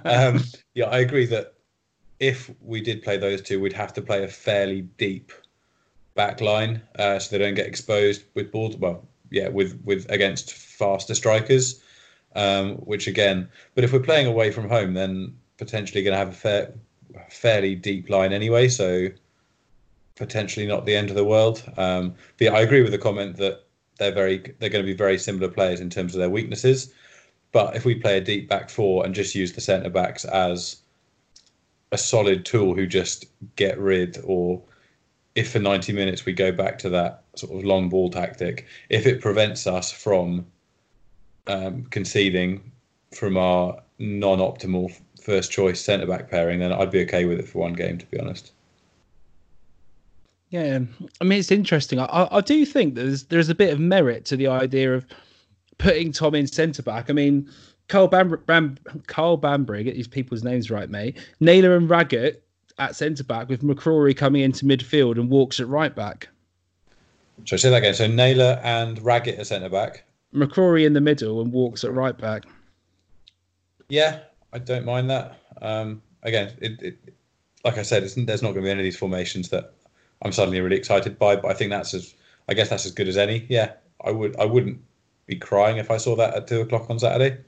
[0.04, 1.54] um, yeah, I agree that
[2.20, 5.32] if we did play those two, we'd have to play a fairly deep
[6.14, 8.76] back line uh, so they don't get exposed with balls.
[8.76, 11.82] Well, yeah, with with against faster strikers,
[12.36, 16.28] um, which again, but if we're playing away from home, then potentially going to have
[16.28, 16.72] a fair,
[17.30, 18.68] fairly deep line anyway.
[18.68, 19.08] So
[20.16, 21.62] potentially not the end of the world.
[21.78, 23.64] Um, but yeah, I agree with the comment that
[23.98, 26.92] they're very they're going to be very similar players in terms of their weaknesses.
[27.52, 30.82] But if we play a deep back four and just use the centre backs as
[31.92, 33.26] a solid tool who just
[33.56, 34.62] get rid or
[35.34, 39.06] if for 90 minutes we go back to that sort of long ball tactic, if
[39.06, 40.46] it prevents us from
[41.46, 42.70] um, conceding
[43.12, 47.58] from our non-optimal first choice centre back pairing, then I'd be okay with it for
[47.58, 48.52] one game, to be honest.
[50.50, 50.80] Yeah,
[51.20, 52.00] I mean it's interesting.
[52.00, 55.06] I, I do think there's there's a bit of merit to the idea of
[55.78, 57.08] putting Tom in centre back.
[57.08, 57.48] I mean,
[57.90, 61.18] Carl Bam, Bam Carl Bambury, get these people's names right, mate.
[61.40, 62.42] Naylor and Raggett
[62.78, 66.28] at centre back with McCrorie coming into midfield and Walkes at right back.
[67.44, 67.94] So say that again.
[67.94, 70.04] So Naylor and Raggett at centre back.
[70.32, 72.44] McCrorie in the middle and Walkes at right back.
[73.88, 74.20] Yeah,
[74.52, 75.40] I don't mind that.
[75.60, 76.98] Um, again, it, it,
[77.64, 79.74] like I said, there's not going to be any of these formations that
[80.22, 81.34] I'm suddenly really excited by.
[81.34, 82.14] But I think that's as,
[82.48, 83.46] I guess that's as good as any.
[83.48, 83.72] Yeah,
[84.04, 84.80] I would, I wouldn't
[85.26, 87.38] be crying if I saw that at two o'clock on Saturday.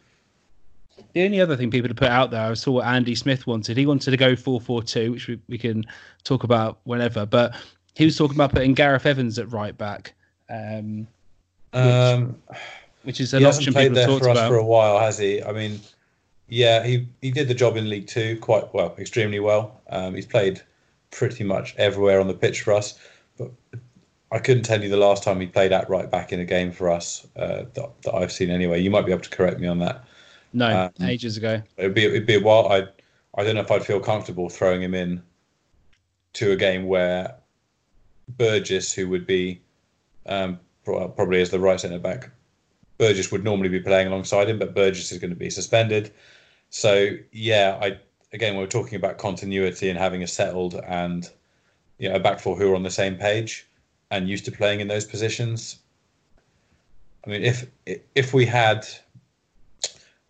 [1.12, 3.76] The only other thing people to put out there, I saw what Andy Smith wanted.
[3.76, 5.84] He wanted to go 4 4 2, which we, we can
[6.24, 7.26] talk about whenever.
[7.26, 7.54] But
[7.94, 10.14] he was talking about putting Gareth Evans at right back,
[10.48, 11.06] um,
[11.70, 12.42] which, um,
[13.02, 14.48] which is an he option played people there for us about.
[14.48, 15.42] for a while, has he?
[15.42, 15.80] I mean,
[16.48, 19.80] yeah, he, he did the job in League Two quite well, extremely well.
[19.90, 20.62] Um, he's played
[21.10, 22.98] pretty much everywhere on the pitch for us.
[23.38, 23.50] But
[24.30, 26.72] I couldn't tell you the last time he played at right back in a game
[26.72, 28.80] for us uh, that, that I've seen anyway.
[28.80, 30.04] You might be able to correct me on that.
[30.52, 31.62] No, um, ages ago.
[31.76, 32.68] It'd be it'd be a while.
[32.68, 32.86] I
[33.34, 35.22] I don't know if I'd feel comfortable throwing him in
[36.34, 37.36] to a game where
[38.28, 39.60] Burgess, who would be
[40.26, 42.30] um, probably as the right centre back,
[42.98, 46.12] Burgess would normally be playing alongside him, but Burgess is going to be suspended.
[46.70, 47.98] So yeah, I
[48.32, 51.28] again we're talking about continuity and having a settled and
[51.98, 53.66] you know, a back four who are on the same page
[54.10, 55.78] and used to playing in those positions.
[57.26, 57.66] I mean, if
[58.14, 58.86] if we had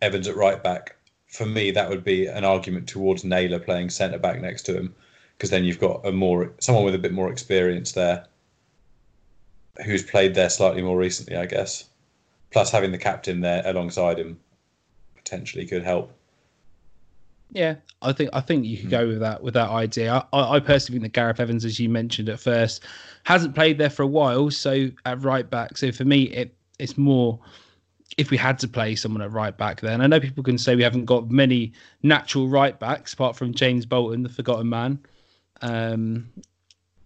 [0.03, 0.95] Evans at right back,
[1.27, 4.93] for me that would be an argument towards Naylor playing centre back next to him,
[5.37, 8.25] because then you've got a more someone with a bit more experience there,
[9.85, 11.85] who's played there slightly more recently, I guess.
[12.51, 14.37] Plus, having the captain there alongside him
[15.15, 16.13] potentially could help.
[17.51, 18.91] Yeah, I think I think you could hmm.
[18.91, 20.27] go with that with that idea.
[20.33, 22.83] I, I personally think that Gareth Evans, as you mentioned at first,
[23.23, 24.51] hasn't played there for a while.
[24.51, 27.39] So at right back, so for me, it it's more
[28.17, 29.81] if we had to play someone at right back.
[29.81, 31.73] Then I know people can say we haven't got many
[32.03, 34.99] natural right backs apart from James Bolton, the forgotten man.
[35.61, 36.29] Um,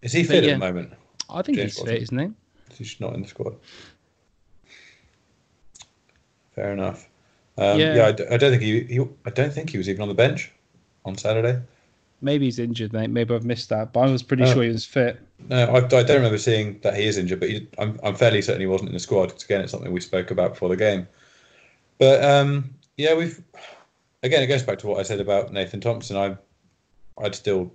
[0.02, 0.94] Is he fit yeah, at the moment?
[1.30, 1.94] I think James he's Bolton.
[1.94, 2.30] fit, isn't he?
[2.78, 3.56] He's not in the squad.
[6.56, 7.08] Fair enough.
[7.58, 9.08] Um, yeah, yeah I, d- I don't think he, he.
[9.26, 10.52] I don't think he was even on the bench
[11.06, 11.62] on Saturday.
[12.22, 13.10] Maybe he's injured, mate.
[13.10, 14.54] Maybe I've missed that, but I was pretty Oh.
[14.54, 15.20] sure he was fit.
[15.50, 18.42] No, I, I don't remember seeing that he is injured, but he, I'm, I'm fairly
[18.42, 19.32] certain he wasn't in the squad.
[19.32, 21.08] 'cause again, it's something we spoke about before the game.
[22.00, 23.42] But um, yeah, we've
[24.24, 26.18] again it goes back to what I said about Nathan Thompson.
[26.18, 26.36] I,
[27.24, 27.72] I'd still,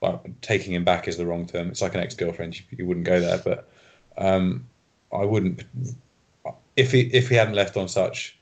[0.00, 1.68] well, taking him back is the wrong term.
[1.68, 2.58] It's like an ex-girlfriend.
[2.58, 3.68] You, you wouldn't go there, but
[4.18, 4.66] um,
[5.12, 5.64] I wouldn't.
[6.76, 8.36] If he if he hadn't left on such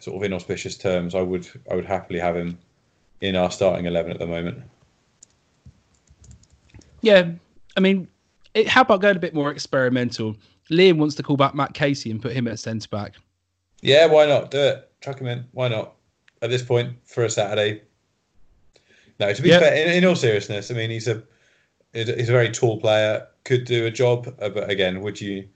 [0.00, 2.58] sort of inauspicious terms, I would I would happily have him
[3.20, 4.62] in our starting eleven at the moment.
[7.00, 7.30] Yeah,
[7.76, 8.08] I mean,
[8.54, 10.36] it, how about going a bit more experimental?
[10.70, 13.14] Liam wants to call back Matt Casey and put him at centre back.
[13.80, 14.50] Yeah, why not?
[14.50, 14.90] Do it.
[15.00, 15.44] Chuck him in.
[15.52, 15.94] Why not?
[16.42, 17.82] At this point, for a Saturday.
[19.20, 19.60] No, to be Yeah.
[19.60, 21.22] fair, in, in all seriousness, I mean, he's a
[21.92, 23.26] he's a very tall player.
[23.44, 25.48] Could do a job, uh, but again, would you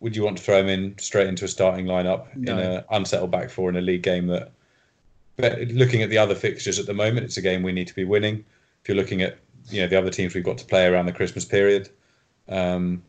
[0.00, 2.52] would you want to throw him in straight into a starting lineup No.
[2.52, 4.52] in an unsettled back four in a league game that?
[5.36, 7.94] But looking at the other fixtures at the moment, it's a game we need to
[7.94, 8.44] be winning.
[8.82, 9.38] If you're looking at
[9.70, 11.88] you know the other teams we've got to play around the Christmas period,
[12.48, 13.02] um,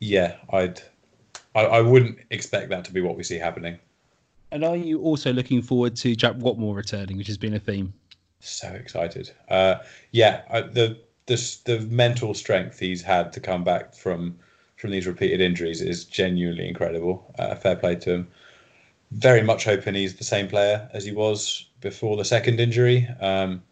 [0.00, 0.80] yeah, I'd
[1.54, 3.78] I, I wouldn't expect that to be what we see happening.
[4.50, 7.92] And are you also looking forward to Jack Whatmough returning, which has been a theme?
[8.40, 9.30] So excited.
[9.48, 9.76] Uh,
[10.12, 14.38] yeah, I, the the the mental strength he's had to come back from
[14.76, 17.34] from these repeated injuries is genuinely incredible.
[17.38, 18.28] Uh, fair play to him.
[19.10, 23.08] Very much hoping he's the same player as he was before the second injury.
[23.20, 23.62] Um,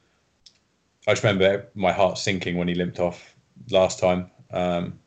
[1.06, 3.34] I just remember my heart sinking when he limped off
[3.70, 4.30] last time.
[4.50, 4.98] Um,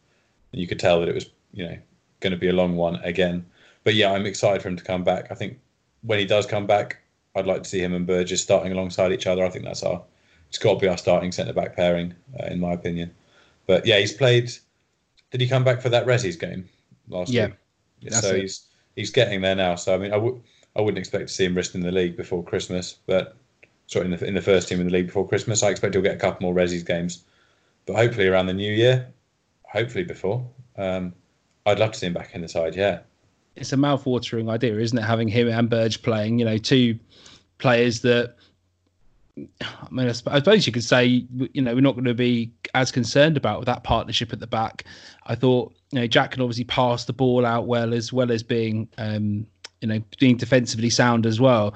[0.52, 1.78] you could tell that it was you know
[2.20, 3.46] going to be a long one again.
[3.84, 5.32] But yeah, I'm excited for him to come back.
[5.32, 5.60] I think
[6.02, 6.98] when he does come back,
[7.36, 9.44] I'd like to see him and Burgess starting alongside each other.
[9.46, 10.02] I think that's our
[10.48, 13.14] it's got to be our starting centre back pairing, uh, in my opinion.
[13.68, 14.52] But yeah, he's played.
[15.32, 16.68] Did he come back for that Resi's game
[17.08, 17.42] last year?
[17.42, 18.12] Yeah, week?
[18.12, 18.42] that's so it.
[18.42, 19.76] he's he's getting there now.
[19.76, 20.42] So I mean, I would
[20.76, 23.38] I wouldn't expect to see him risking the league before Christmas, but
[23.90, 25.64] sorry in the in the first team in the league before Christmas.
[25.64, 27.24] I expect he'll get a couple more Resi's games,
[27.86, 29.08] but hopefully around the new year,
[29.64, 30.46] hopefully before.
[30.78, 31.14] Um,
[31.66, 32.76] I'd love to see him back in the side.
[32.76, 33.00] Yeah.
[33.56, 35.02] It's a mouth-watering idea, isn't it?
[35.02, 36.98] Having him and Burge playing, you know, two
[37.58, 38.36] players that.
[39.38, 42.92] I mean, I suppose you could say, you know, we're not going to be as
[42.92, 44.84] concerned about that partnership at the back.
[45.28, 48.44] I thought, you know, Jack can obviously pass the ball out well, as well as
[48.44, 49.48] being, um,
[49.82, 51.74] you know, being defensively sound as well,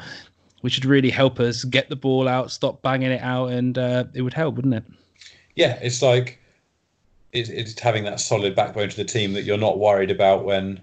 [0.64, 4.06] which would really help us get the ball out, stop banging it out, and uh,
[4.14, 4.84] it would help, wouldn't it?
[5.56, 6.40] yeah, it's like
[7.32, 10.82] it's, it's having that solid backbone to the team that you're not worried about when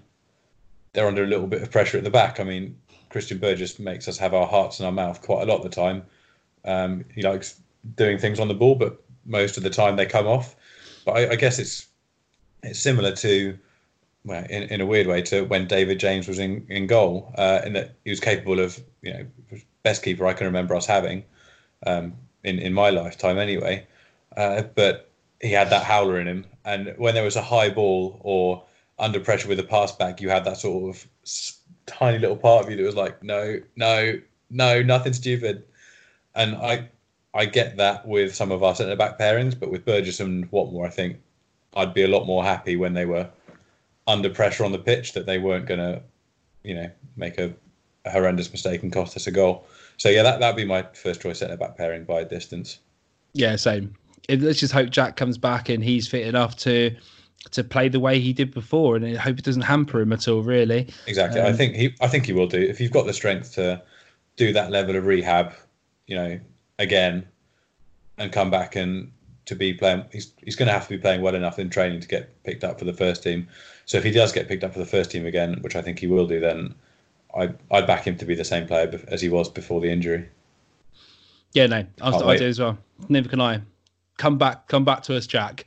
[0.93, 2.39] they're under a little bit of pressure at the back.
[2.39, 2.77] I mean,
[3.09, 5.69] Christian Burgess makes us have our hearts in our mouth quite a lot of the
[5.69, 6.03] time.
[6.65, 7.59] Um, he likes
[7.95, 10.55] doing things on the ball, but most of the time they come off.
[11.05, 11.87] But I, I guess it's
[12.63, 13.57] it's similar to,
[14.23, 17.61] well, in, in a weird way, to when David James was in, in goal, uh,
[17.65, 19.25] in that he was capable of, you know,
[19.83, 21.23] best keeper I can remember us having
[21.85, 22.13] um,
[22.43, 23.87] in, in my lifetime anyway.
[24.37, 25.09] Uh, but
[25.41, 26.45] he had that howler in him.
[26.65, 28.63] And when there was a high ball or
[28.99, 31.07] under pressure with a pass back, you had that sort of
[31.85, 35.63] tiny little part of you that was like, no, no, no, nothing stupid.
[36.35, 36.89] And I,
[37.33, 40.85] I get that with some of our centre back pairings, but with Burgess and Whatmough,
[40.85, 41.19] I think
[41.75, 43.29] I'd be a lot more happy when they were
[44.07, 46.01] under pressure on the pitch that they weren't going to,
[46.63, 47.53] you know, make a,
[48.05, 49.65] a horrendous mistake and cost us a goal.
[49.97, 52.79] So yeah, that that'd be my first choice centre back pairing by distance.
[53.33, 53.95] Yeah, same.
[54.29, 56.95] Let's just hope Jack comes back and he's fit enough to
[57.51, 60.27] to play the way he did before, and I hope it doesn't hamper him at
[60.27, 60.41] all.
[60.43, 61.41] Really, Exactly.
[61.41, 62.59] I Um, think he I think he will do.
[62.59, 63.81] If you've got the strength to
[64.37, 65.53] do that level of rehab,
[66.07, 66.39] you know,
[66.79, 67.27] again
[68.17, 69.11] and come back and
[69.45, 72.07] to be playing he's he's gonna have to be playing well enough in training to
[72.07, 73.47] get picked up for the first team.
[73.85, 75.99] So if he does get picked up for the first team again, which I think
[75.99, 76.75] he will do, then
[77.37, 80.27] I I'd back him to be the same player as he was before the injury.
[81.53, 82.77] yeah, no, I, I do as well.
[83.09, 83.61] Neither can I.
[84.17, 85.65] Come back, come back to us, Jack.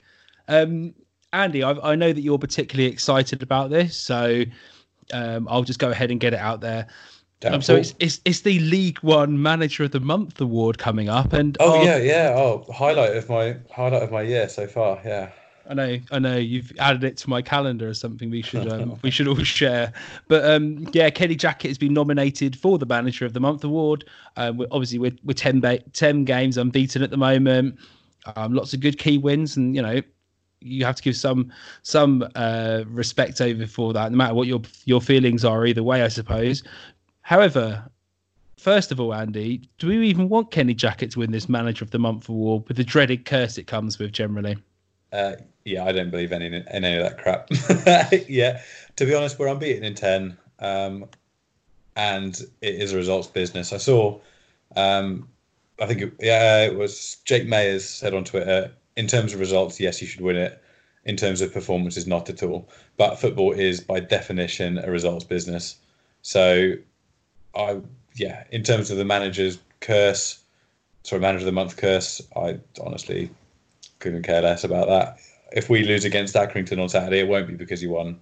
[0.48, 0.94] Um,
[1.32, 4.44] Andy, I, I know that you're particularly excited about this, so
[5.12, 6.86] um, I'll just go ahead and get it out there.
[7.44, 11.32] Um, so it's, it's it's the League One Manager of the Month award coming up,
[11.34, 12.34] and Oh our- yeah, yeah.
[12.36, 14.98] Oh, highlight of my highlight of my year so far.
[15.04, 15.30] Yeah.
[15.68, 16.36] I know, I know.
[16.36, 19.92] You've added it to my calendar as something we should um, we should all share.
[20.28, 24.04] But um, yeah, Kenny Jackett has been nominated for the Manager of the Month award.
[24.36, 27.78] Um, we're, obviously, we're, we're 10, ba- 10 games unbeaten at the moment.
[28.36, 30.00] Um, lots of good key wins, and you know,
[30.60, 34.62] you have to give some some uh, respect over for that, no matter what your
[34.84, 35.66] your feelings are.
[35.66, 36.62] Either way, I suppose.
[37.20, 37.84] However,
[38.58, 41.90] first of all, Andy, do we even want Kenny Jackett to win this Manager of
[41.90, 44.56] the Month award with the dreaded curse it comes with generally?
[45.12, 45.34] Uh,
[45.64, 47.48] yeah, I don't believe any in any of that crap.
[48.28, 48.60] yeah,
[48.96, 51.06] to be honest, we're unbeaten in ten, um,
[51.96, 53.72] and it is a results business.
[53.72, 54.18] I saw,
[54.76, 55.28] um,
[55.80, 58.70] I think, it, yeah, it was Jake Mayers said on Twitter.
[58.96, 60.62] In terms of results, yes, you should win it.
[61.04, 62.68] In terms of performances, not at all.
[62.96, 65.76] But football is by definition a results business.
[66.22, 66.74] So,
[67.54, 67.80] I
[68.14, 70.38] yeah, in terms of the manager's curse,
[71.02, 73.30] sorry, manager of the month curse, I honestly
[73.98, 75.18] couldn't care less about that.
[75.54, 78.18] If we lose against Accrington on Saturday, it won't be because he won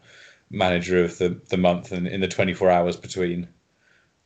[0.51, 3.49] manager of the, the month, and in the 24 hours between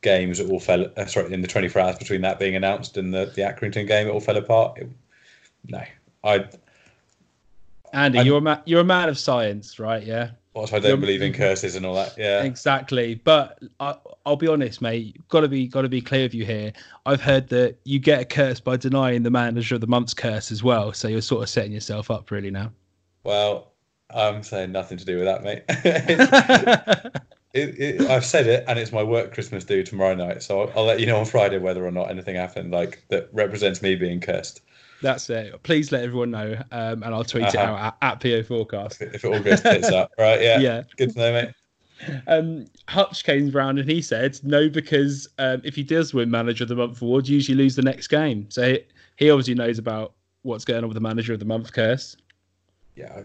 [0.01, 0.85] games, it all fell.
[0.97, 4.07] Uh, sorry, in the 24 hours between that being announced and the, the Accrington game,
[4.07, 4.77] it all fell apart.
[4.77, 4.89] It,
[5.69, 5.81] no,
[6.23, 6.45] I
[7.93, 10.03] Andy, I'm- you're a ma- you're a man of science, right?
[10.03, 10.31] Yeah.
[10.51, 12.15] What if I don't You're- believe in curses and all that?
[12.17, 12.43] Yeah.
[12.43, 13.95] Exactly, but I,
[14.25, 15.15] I'll be honest, mate.
[15.29, 16.73] Got to be got to be clear with you here.
[17.05, 20.51] I've heard that you get a curse by denying the manager of the month's curse
[20.51, 20.91] as well.
[20.93, 22.71] So you're sort of setting yourself up really now.
[23.27, 23.73] Well,
[24.09, 25.63] I'm saying nothing to do with that, mate.
[27.53, 30.43] It, it, I've said it, and it's my work Christmas do tomorrow night.
[30.43, 33.29] So I'll, I'll let you know on Friday whether or not anything happened like that
[33.31, 34.61] represents me being cursed.
[35.01, 35.63] That's it.
[35.63, 37.73] Please let everyone know, um, and I'll tweet it Uh-huh.
[37.73, 39.01] out at, at PO Forecast.
[39.01, 40.39] If it all goes tits up, right?
[40.39, 40.59] Yeah.
[40.67, 40.83] Yeah.
[40.97, 42.21] Good to know, mate.
[42.27, 46.65] Um, Hutch came round and he said no because um, if he does win Manager
[46.65, 48.45] of the Month award, you usually lose the next game.
[48.51, 48.79] So he,
[49.15, 50.13] he obviously knows about
[50.43, 52.17] what's going on with the Manager of the Month curse.
[52.97, 53.13] Yeah.
[53.15, 53.23] I-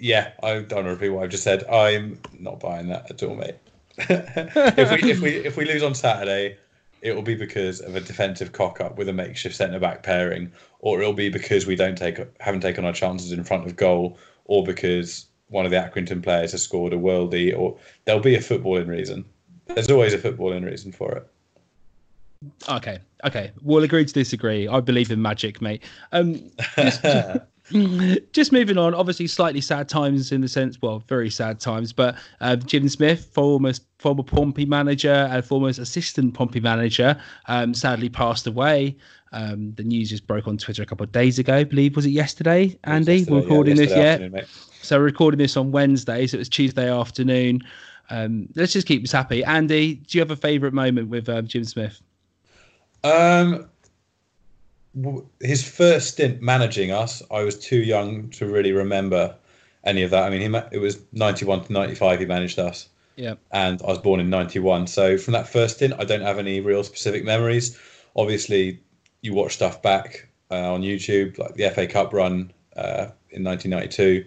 [0.00, 1.64] Yeah, I don't want to repeat what I've just said.
[1.64, 3.56] I'm not buying that at all, mate.
[3.98, 6.56] if we if we if we lose on Saturday,
[7.02, 10.52] it will be because of a defensive cock up with a makeshift centre back pairing,
[10.78, 14.16] or it'll be because we don't take haven't taken our chances in front of goal,
[14.44, 18.40] or because one of the Accrington players has scored a worldie, or there'll be a
[18.40, 19.24] footballing reason.
[19.66, 21.26] There's always a footballing reason for it.
[22.68, 24.68] Okay, okay, we'll agree to disagree.
[24.68, 25.82] I believe in magic, mate.
[26.12, 27.04] Um, just,
[28.32, 28.94] just moving on.
[28.94, 31.92] Obviously, slightly sad times in the sense, well, very sad times.
[31.92, 38.08] But uh, Jim Smith, former former Pompey manager and former assistant Pompey manager, um, sadly
[38.08, 38.96] passed away.
[39.32, 41.54] Um, the news just broke on Twitter a couple of days ago.
[41.54, 43.16] I believe was it yesterday, Andy?
[43.16, 44.32] Yesterday, We're yeah, recording this yet.
[44.32, 44.44] mate.
[44.82, 47.60] So we're recording this on Wednesday, so it was Tuesday afternoon.
[48.10, 49.44] Um, let's just keep us happy.
[49.44, 52.00] Andy, do you have a favourite moment with um, Jim Smith?
[53.04, 53.68] Um,
[55.40, 59.34] his first stint managing us, I was too young to really remember
[59.84, 60.24] any of that.
[60.24, 62.20] I mean, he it was ninety one to ninety five.
[62.20, 63.34] He managed us, Yeah.
[63.50, 64.86] and I was born in ninety one.
[64.86, 67.78] So from that first stint, I don't have any real specific memories.
[68.16, 68.80] Obviously,
[69.22, 73.70] you watch stuff back uh, on YouTube, like the FA Cup run uh, in nineteen
[73.70, 74.24] ninety two,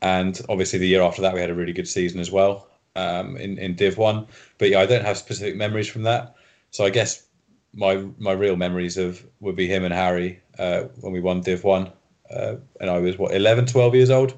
[0.00, 3.36] and obviously the year after that, we had a really good season as well um,
[3.36, 4.26] in in Div One.
[4.58, 6.34] But yeah, I don't have specific memories from that.
[6.70, 7.26] So I guess
[7.74, 11.64] my my real memories of would be him and Harry uh, when we won Div
[11.64, 11.90] One,
[12.30, 14.34] uh, and I was what 11, 12 years old.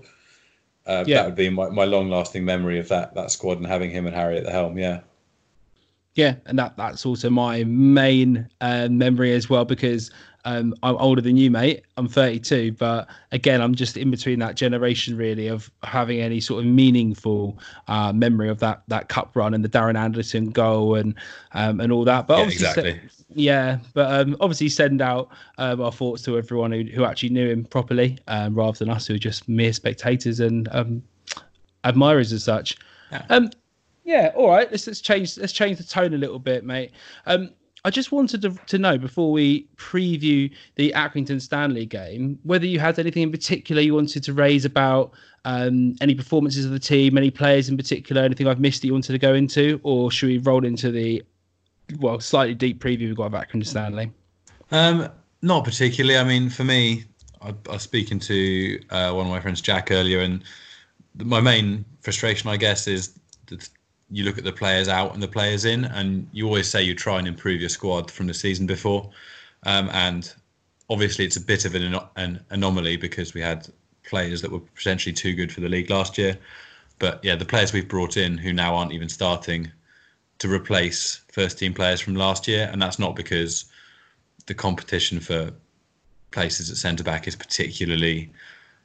[0.86, 1.22] Uh, Yeah.
[1.22, 4.06] That would be my, my long lasting memory of that that squad and having him
[4.06, 4.78] and Harry at the helm.
[4.78, 5.00] Yeah,
[6.14, 10.10] Yeah, and that that's also my main uh, memory as well because
[10.44, 11.84] um, I'm older than you, mate.
[11.96, 16.60] I'm 32, but again, I'm just in between that generation really of having any sort
[16.60, 17.58] of meaningful
[17.88, 21.14] uh, memory of that that cup run and the Darren Anderton goal and
[21.52, 22.26] um, and all that.
[22.26, 23.00] But Yeah, obviously, exactly.
[23.34, 25.28] Yeah, but um, obviously send out
[25.58, 29.06] um, our thoughts to everyone who, who actually knew him properly, um, rather than us
[29.06, 31.02] who are just mere spectators and um,
[31.84, 32.76] admirers as such.
[33.30, 33.50] Um,
[34.04, 34.70] yeah, all right.
[34.70, 36.92] Let's let's change let's change the tone a little bit, mate.
[37.26, 37.50] Um,
[37.86, 42.80] I just wanted to, to know before we preview the Accrington Stanley game whether you
[42.80, 45.12] had anything in particular you wanted to raise about
[45.44, 48.94] um, any performances of the team, any players in particular, anything I've missed that you
[48.94, 51.22] wanted to go into, or should we roll into the
[51.98, 54.10] well slightly deep preview we've got of Accrington Stanley?
[54.70, 55.08] Um,
[55.42, 56.18] not particularly.
[56.18, 57.04] I mean, for me,
[57.40, 60.42] I, I was speaking to uh, one of my friends, Jack, earlier, and
[61.22, 63.68] my main frustration, I guess, is that
[64.10, 66.94] you look at the players out and the players in, and you always say you
[66.94, 69.10] try and improve your squad from the season before.
[69.64, 70.32] Um, and
[70.88, 73.68] obviously, it's a bit of an, an anomaly because we had
[74.04, 76.38] players that were potentially too good for the league last year.
[76.98, 79.70] But yeah, the players we've brought in who now aren't even starting
[80.38, 83.66] to replace first team players from last year, and that's not because
[84.46, 85.52] the competition for
[86.30, 88.30] places at centre back is particularly,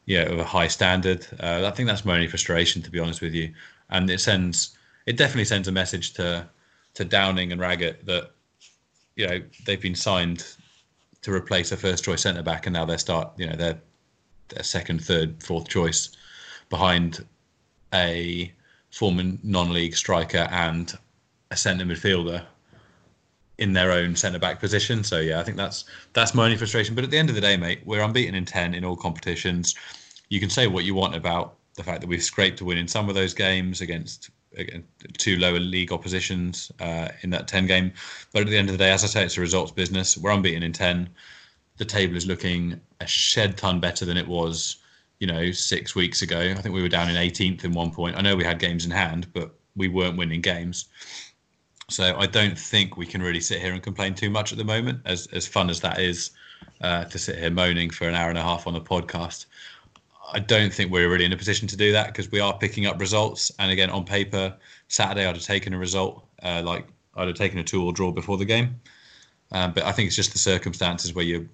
[0.05, 1.25] you know, of a high standard.
[1.39, 3.53] Uh, I think that's my only frustration, to be honest with you.
[3.89, 6.47] And it sends, it definitely sends a message to
[6.95, 8.31] to Downing and Raggett that,
[9.15, 10.45] you know, they've been signed
[11.21, 13.79] to replace a first choice centre back, and now they start, you know, their
[14.49, 16.09] their second, third, fourth choice
[16.69, 17.25] behind
[17.93, 18.51] a
[18.91, 20.97] former non-league striker and
[21.51, 22.45] a centre midfielder
[23.59, 25.03] in their own centre back position.
[25.03, 26.95] So yeah, I think that's that's my only frustration.
[26.95, 29.75] But at the end of the day, mate, we're unbeaten in ten in all competitions.
[30.29, 32.87] You can say what you want about the fact that we've scraped a win in
[32.87, 34.87] some of those games against, against
[35.17, 37.91] two lower league oppositions uh, in that ten game.
[38.31, 40.17] But at the end of the day, as I say, it's a results business.
[40.17, 41.09] We're unbeaten in ten.
[41.77, 44.77] The table is looking a shed ton better than it was,
[45.19, 46.39] you know, six weeks ago.
[46.39, 48.17] I think we were down in 18th in one point.
[48.17, 50.89] I know we had games in hand, but we weren't winning games.
[51.89, 54.63] So I don't think we can really sit here and complain too much at the
[54.63, 56.31] moment, as as fun as that is
[56.81, 59.45] uh, to sit here moaning for an hour and a half on a podcast.
[60.31, 62.85] I don't think we're really in a position to do that because we are picking
[62.85, 63.51] up results.
[63.57, 64.55] And again, on paper,
[64.87, 68.11] Saturday I'd have taken a result, uh, like I'd have taken a two or draw
[68.11, 68.79] before the game.
[69.51, 71.45] Um, but I think it's just the circumstances where you're,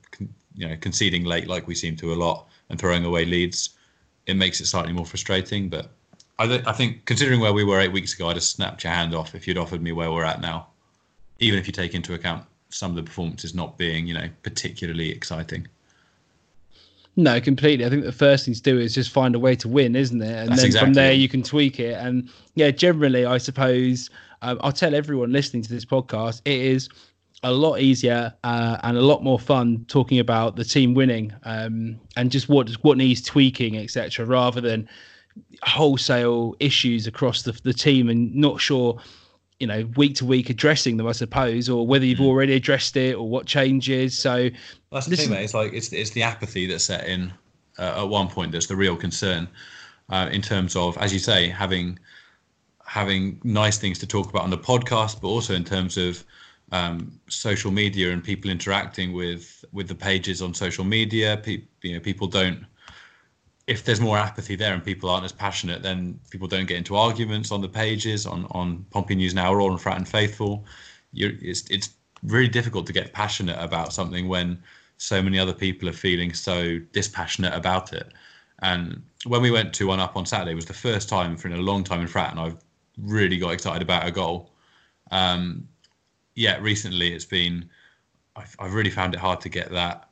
[0.56, 3.70] you know, conceding late like we seem to a lot and throwing away leads.
[4.26, 5.70] it makes it slightly more frustrating.
[5.70, 5.92] But
[6.38, 8.92] I, th- I think considering where we were eight weeks ago, I'd have snapped your
[8.94, 10.68] hand off if you'd offered me where we're at now,
[11.40, 15.12] even if you take into account some of the performances not being, you know, particularly
[15.12, 15.68] exciting.
[17.16, 17.86] No, completely.
[17.86, 20.22] I think the first thing to do is just find a way to win, isn't
[20.22, 20.26] it?
[20.28, 21.16] And That's then exactly from there it.
[21.16, 21.94] you can tweak it.
[21.94, 24.10] And yeah, generally, I suppose
[24.42, 26.90] um, I'll tell everyone listening to this podcast, it is
[27.44, 31.98] a lot easier uh, and a lot more fun talking about the team winning um,
[32.18, 34.90] and just what what needs tweaking, etc., rather than
[35.64, 39.00] wholesale issues across the, the team and not sure
[39.60, 43.16] you know week to week addressing them i suppose or whether you've already addressed it
[43.16, 44.50] or what changes so
[44.92, 45.44] That's the thing, is- mate.
[45.44, 47.32] It's like it's it's the apathy that's set in
[47.80, 49.48] uh, at one point that's the real concern,
[50.10, 52.00] uh, in terms of, as you say, having
[52.86, 56.24] having nice things to talk about on the podcast, but also in terms of
[56.72, 61.38] um, social media and people interacting with with the pages on social media.
[61.44, 62.66] Pe- you know, people don't.
[63.68, 66.96] If there's more apathy there and people aren't as passionate, then people don't get into
[66.96, 70.66] arguments on the pages on on Pompey News Now or on Fratton Faithful.
[71.14, 71.90] You're, it's it's
[72.24, 74.62] really difficult to get passionate about something when
[74.98, 78.14] so many other people are feeling so dispassionate about it.
[78.60, 81.56] And when we went to one up on Saturday, was the first time for in
[81.56, 82.58] a long time in Frat, and I've
[82.98, 84.52] really got excited about a goal.
[85.12, 85.68] Um,
[86.62, 87.70] recently it's been,
[88.36, 90.05] I've, I've really found it hard to get that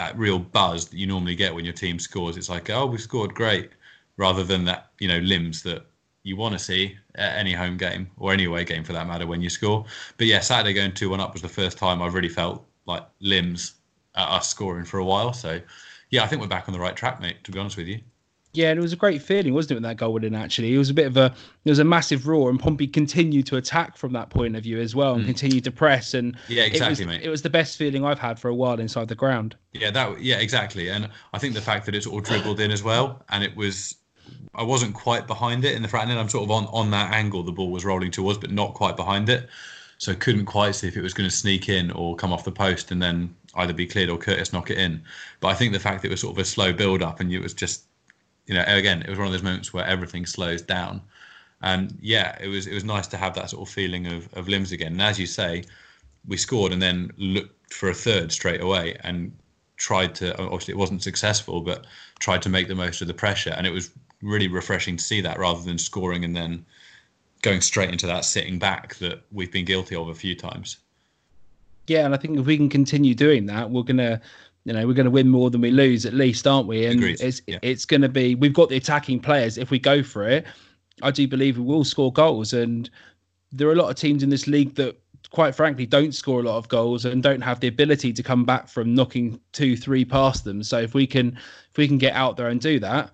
[0.00, 2.38] that real buzz that you normally get when your team scores.
[2.38, 3.68] It's like, oh, we scored, great,
[4.16, 5.84] rather than that, you know, limbs that
[6.22, 9.26] you want to see at any home game or any away game for that matter
[9.26, 9.84] when you score.
[10.16, 13.06] But yeah, Saturday going 2 1 up was the first time I've really felt like
[13.20, 13.74] limbs
[14.14, 15.34] at us scoring for a while.
[15.34, 15.60] So
[16.08, 18.00] yeah, I think we're back on the right track, mate, to be honest with you.
[18.52, 20.34] Yeah, and it was a great feeling, wasn't it, with that goal winning?
[20.34, 21.32] Actually, it was a bit of a,
[21.64, 24.80] there was a massive roar, and Pompey continued to attack from that point of view
[24.80, 26.14] as well, and continued to press.
[26.14, 26.38] And Mm.
[26.48, 27.22] Yeah, exactly, it was, mate.
[27.22, 29.54] It was the best feeling I've had for a while inside the ground.
[29.72, 30.88] Yeah, that yeah, exactly.
[30.88, 33.94] And I think the fact that it's all dribbled in as well, and it was,
[34.54, 36.18] I wasn't quite behind it in the front end.
[36.18, 38.96] I'm sort of on on that angle the ball was rolling towards, but not quite
[38.96, 39.48] behind it,
[39.98, 42.50] so couldn't quite see if it was going to sneak in or come off the
[42.50, 45.02] post and then either be cleared or Curtis knock it in.
[45.38, 47.32] But I think the fact that it was sort of a slow build up and
[47.32, 47.84] it was just,
[48.50, 51.00] you know, again, it was one of those moments where everything slows down.
[51.62, 54.48] And yeah, it was it was nice to have that sort of feeling of, of
[54.48, 54.92] limbs again.
[54.92, 55.62] And as you say,
[56.26, 59.32] we scored and then looked for a third straight away and
[59.76, 61.86] tried to obviously it wasn't successful but
[62.18, 63.90] tried to make the most of the pressure and it was
[64.20, 66.66] really refreshing to see that rather than scoring and then
[67.40, 70.76] going straight into that sitting back that we've been guilty of a few times
[71.90, 74.20] Yeah, and I think if we can continue doing that, we're gonna,
[74.64, 76.86] you know, we're gonna win more than we lose at least, aren't we?
[76.86, 77.58] And Agreed, it's yeah.
[77.62, 79.58] it's gonna be we've got the attacking players.
[79.58, 80.46] If we go for it,
[81.02, 82.52] I do believe we will score goals.
[82.52, 82.90] And
[83.52, 84.96] there are a lot of teams in this league that,
[85.30, 88.44] quite frankly, don't score a lot of goals and don't have the ability to come
[88.44, 90.62] back from knocking two, three past them.
[90.62, 91.36] So if we can
[91.70, 93.10] if we can get out there and do that,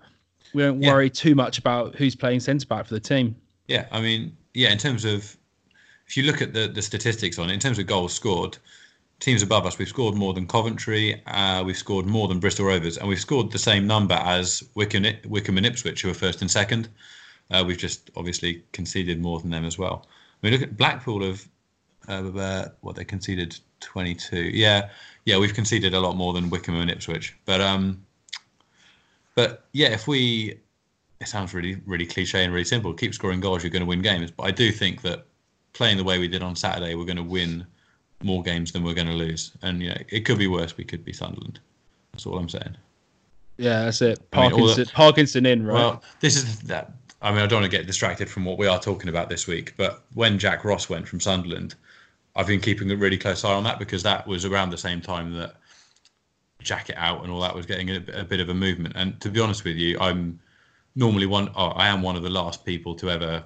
[0.53, 0.91] we don't Yeah.
[0.91, 3.35] worry too much about who's playing centre back for the team.
[3.67, 5.35] Yeah, I mean, yeah, in terms of
[6.07, 8.57] if you look at the the statistics on it, in terms of goals scored,
[9.19, 12.97] teams above us, we've scored more than Coventry, uh, we've scored more than Bristol Rovers,
[12.97, 16.49] and we've scored the same number as Wycombe, Wycombe and Ipswich, who are first and
[16.51, 16.89] second.
[17.49, 20.05] Uh, we've just obviously conceded more than them as well.
[20.07, 21.23] I mean, look at Blackpool
[22.07, 24.37] uh, uh, what they conceded 22.
[24.37, 24.89] Yeah,
[25.25, 28.03] yeah, we've conceded a lot more than Wycombe and Ipswich, but um,
[29.35, 30.59] but yeah, if we
[31.19, 32.93] it sounds really really cliche and really simple.
[32.93, 34.31] Keep scoring goals, you're going to win games.
[34.31, 35.25] But I do think that
[35.73, 37.65] playing the way we did on Saturday, we're going to win
[38.23, 39.51] more games than we're going to lose.
[39.61, 40.75] And you know, it could be worse.
[40.77, 41.59] We could be Sunderland.
[42.11, 42.75] That's all I'm saying.
[43.57, 44.19] Yeah, that's it.
[44.33, 45.73] I mean, Parkinson, the- Parkinson in, right?
[45.73, 46.93] Well, this is that.
[47.21, 49.47] I mean, I don't want to get distracted from what we are talking about this
[49.47, 49.73] week.
[49.75, 51.73] But when Jack Ross went from Sunderland,
[52.35, 55.01] I've been keeping a really close eye on that because that was around the same
[55.01, 55.55] time that
[56.63, 58.93] Jackett out and all that was getting a, a bit of a movement.
[58.95, 60.39] And to be honest with you, I'm
[60.95, 61.49] normally one.
[61.55, 63.43] Oh, I am one of the last people to ever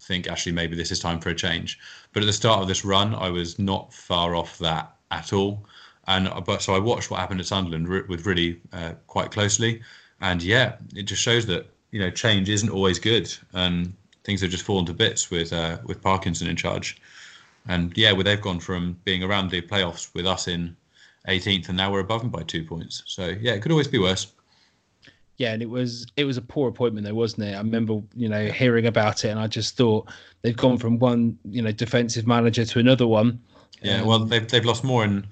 [0.00, 1.78] think actually maybe this is time for a change.
[2.12, 5.66] But at the start of this run, I was not far off that at all.
[6.06, 9.82] And but so I watched what happened at Sunderland with really uh, quite closely,
[10.20, 13.94] and yeah, it just shows that you know change isn't always good, and
[14.24, 17.00] things have just fallen to bits with uh, with Parkinson in charge.
[17.68, 20.74] And yeah, well, they've gone from being around the playoffs with us in
[21.28, 23.02] 18th, and now we're above them by two points.
[23.06, 24.32] So yeah, it could always be worse.
[25.40, 27.54] Yeah, and it was it was a poor appointment though, wasn't it?
[27.54, 30.10] I remember, you know, hearing about it and I just thought
[30.42, 33.40] they've gone from one, you know, defensive manager to another one.
[33.80, 35.26] Yeah, well, they've they've lost more in,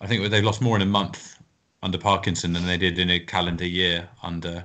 [0.00, 1.38] I think they've lost more in a month
[1.82, 4.64] under Parkinson than they did in a calendar year under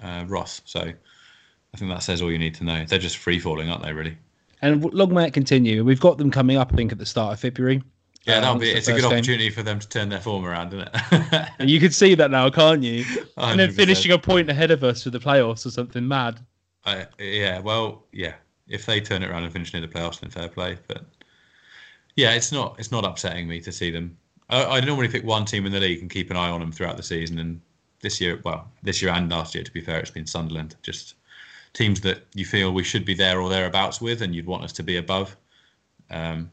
[0.00, 0.62] uh, Ross.
[0.64, 2.84] So I think that says all you need to know.
[2.84, 3.92] They're just free falling, aren't they?
[3.92, 4.16] Really?
[4.62, 5.82] And long may it continue.
[5.82, 7.82] We've got them coming up, I think, at the start of February.
[8.26, 8.70] Yeah, Uh, that'll be.
[8.70, 9.12] It's a good game.
[9.12, 11.48] opportunity for them to turn their form around, isn't it?
[11.58, 13.04] And you can see that now, can't you?
[13.36, 16.40] And then finishing a point ahead of us for the playoffs or something mad.
[16.84, 18.34] I, yeah, well, yeah.
[18.68, 20.76] If they turn it around and finish near the playoffs, then fair play.
[20.86, 21.04] But
[22.16, 22.76] yeah, it's not.
[22.78, 24.16] It's not upsetting me to see them.
[24.50, 26.72] I, I normally pick one team in the league and keep an eye on them
[26.72, 27.38] throughout the season.
[27.38, 27.60] And
[28.00, 30.76] this year, well, this year and last year, to be fair, it's been Sunderland.
[30.82, 31.14] Just
[31.72, 34.72] teams that you feel we should be there or thereabouts with, and you'd want us
[34.74, 35.36] to be above.
[36.10, 36.50] Um,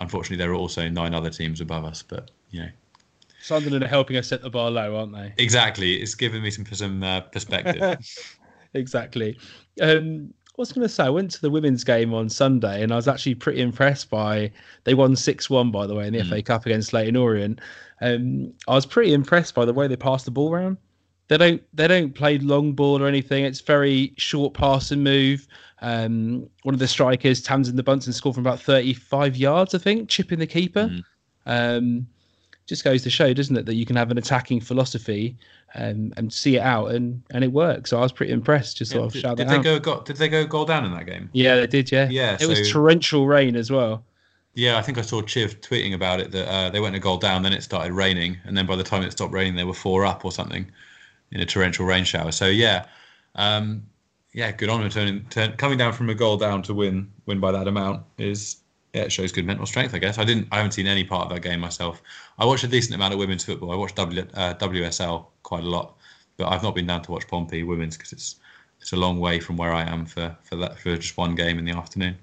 [0.00, 2.68] unfortunately, there are also nine other teams above us, but you know,
[3.40, 5.32] Sunderland are helping us set the bar low, aren't they?
[5.38, 5.94] exactly.
[5.94, 7.98] It's given me some some uh, perspective.
[8.74, 9.38] exactly.
[9.80, 12.92] Um, I was going to say, I went to the women's game on Sunday and
[12.92, 14.50] I was actually pretty impressed by.
[14.82, 17.60] They won 6 1, by the way, in the FA Cup against Leyton Orient.
[18.00, 20.76] Um, I was pretty impressed by the way they passed the ball around.
[21.28, 23.44] They don't they don't play long ball or anything.
[23.44, 25.46] It's very short pass and move.
[25.80, 30.08] Um, one of the strikers, Tamsin the Bunsen, scored from about 35 yards, I think,
[30.08, 30.90] chipping the keeper.
[31.46, 32.06] Um,
[32.66, 35.36] just goes to show, doesn't it, that you can have an attacking philosophy
[35.74, 37.90] um, and see it out, and and it works.
[37.90, 38.78] So I was pretty impressed.
[38.78, 39.82] Just sort of did shout did that they out.
[39.82, 39.96] go?
[39.96, 41.28] Go, did they go goal down in that game?
[41.32, 41.92] Yeah, they did.
[41.92, 44.04] Yeah, Yeah, It was torrential rain as well.
[44.54, 47.16] Yeah, I think I saw Chiv tweeting about it that uh, they went a goal
[47.18, 49.74] down, then it started raining, and then by the time it stopped raining, they were
[49.74, 50.66] four up or something
[51.32, 52.32] in a torrential rain shower.
[52.32, 52.86] So yeah,
[53.34, 53.84] um,
[54.32, 57.40] yeah, good on them turning, turn, coming down from a goal down to win win
[57.40, 58.58] by that amount is
[58.94, 59.94] yeah, it shows good mental strength.
[59.94, 62.02] I guess I didn't, I haven't seen any part of that game myself.
[62.38, 63.70] I watched a decent amount of women's football.
[63.70, 65.96] I watched w, uh, WSL quite a lot,
[66.36, 68.36] but I've not been down to watch Pompey women's because it's
[68.80, 71.58] it's a long way from where I am for for that for just one game
[71.58, 72.16] in the afternoon.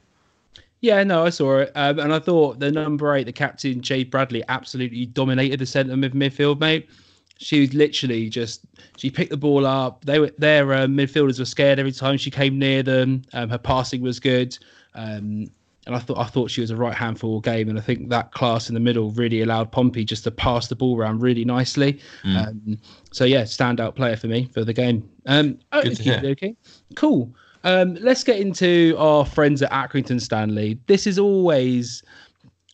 [0.82, 4.12] Yeah, no, I saw it, um, and I thought the number eight, the captain Jade
[4.12, 6.90] Bradley, absolutely dominated the centre of midfield, mate.
[7.38, 8.62] She was literally just
[8.98, 10.06] she picked the ball up.
[10.06, 13.24] They were their uh, midfielders were scared every time she came near them.
[13.34, 14.58] Um, her passing was good,
[14.94, 15.48] um,
[15.86, 17.70] and I thought I thought she was a right hand for game.
[17.70, 20.76] And I think that class in the middle really allowed Pompey just to pass the
[20.76, 22.00] ball around really nicely.
[22.24, 22.78] Um,
[23.12, 25.10] so yeah, standout player for me for the game.
[25.26, 26.22] Um, Good to hear.
[26.24, 26.56] Okay,
[26.96, 27.34] cool.
[27.66, 30.80] Um, let's get into our friends at Accrington Stanley.
[30.86, 32.04] This is always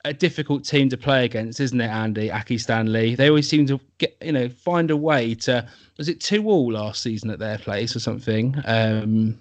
[0.05, 2.31] a difficult team to play against, isn't it, Andy?
[2.31, 3.15] Aki Stanley.
[3.15, 5.67] They always seem to get, you know, find a way to.
[5.97, 8.55] Was it two all last season at their place or something?
[8.65, 9.39] Um,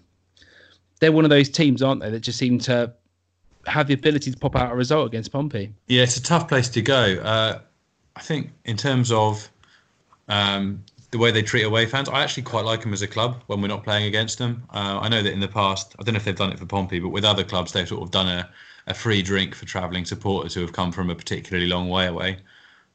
[1.00, 2.92] they're one of those teams, aren't they, that just seem to
[3.66, 5.72] have the ability to pop out a result against Pompey.
[5.86, 7.20] Yeah, it's a tough place to go.
[7.22, 7.60] Uh,
[8.16, 9.48] I think in terms of
[10.28, 13.42] um, the way they treat away fans, I actually quite like them as a club
[13.46, 14.62] when we're not playing against them.
[14.70, 16.66] Uh, I know that in the past, I don't know if they've done it for
[16.66, 18.48] Pompey, but with other clubs, they've sort of done a,
[18.90, 22.38] a free drink for travelling supporters who have come from a particularly long way away.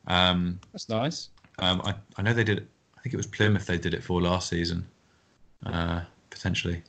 [0.07, 1.29] Um, That's nice.
[1.59, 2.67] um, I, I know they did.
[2.97, 4.85] I think it was Plymouth they did it for last season,
[5.65, 6.83] uh, potentially.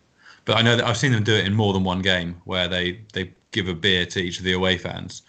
[0.45, 2.69] But I know that I've seen them do it in more than one game where
[2.69, 5.23] they they give a beer to each of the away fans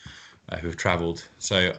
[0.49, 1.27] uh, who have travelled.
[1.37, 1.73] So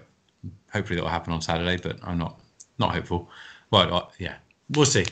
[0.73, 1.79] hopefully that will happen on Saturday.
[1.83, 2.41] But I'm not
[2.79, 3.29] not hopeful.
[3.73, 4.37] Well, uh, yeah,
[4.71, 5.07] we'll see.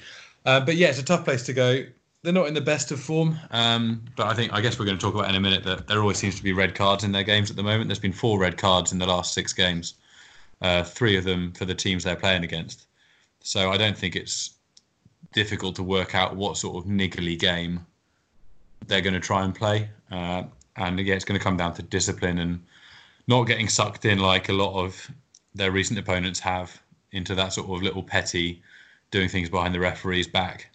[0.44, 1.84] Uh, but yeah, it's a tough place to go.
[2.26, 4.98] They're not in the best of form, um, but I think I guess we're going
[4.98, 7.12] to talk about in a minute that there always seems to be red cards in
[7.12, 7.86] their games at the moment.
[7.86, 9.94] There's been four red cards in the last six games,
[10.60, 12.88] uh, three of them for the teams they're playing against.
[13.44, 14.54] So I don't think it's
[15.34, 17.86] difficult to work out what sort of niggly game
[18.88, 19.88] they're going to try and play.
[20.10, 20.42] Uh,
[20.74, 22.60] and yeah, it's going to come down to discipline and
[23.28, 25.12] not getting sucked in like a lot of
[25.54, 28.64] their recent opponents have into that sort of little petty
[29.12, 30.72] doing things behind the referee's back.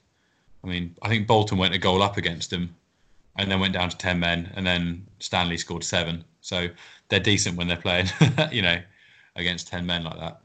[0.63, 2.75] I mean, I think Bolton went a goal up against them
[3.37, 6.23] and then went down to 10 men and then Stanley scored seven.
[6.41, 6.67] So
[7.09, 8.07] they're decent when they're playing,
[8.51, 8.77] you know,
[9.35, 10.41] against 10 men like that.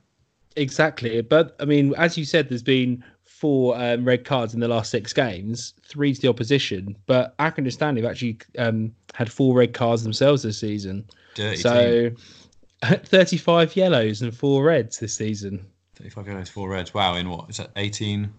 [0.57, 1.21] Exactly.
[1.21, 4.91] But I mean, as you said, there's been four um, red cards in the last
[4.91, 6.97] six games, three to the opposition.
[7.07, 11.05] But Accrington Stanley have actually um, had four red cards themselves this season.
[11.35, 12.17] Dirty team.
[12.83, 15.67] So 35 yellows and four reds this season.
[15.97, 16.95] 35 yellows, four reds.
[16.95, 17.51] Wow, in what?
[17.51, 18.33] Is that 18,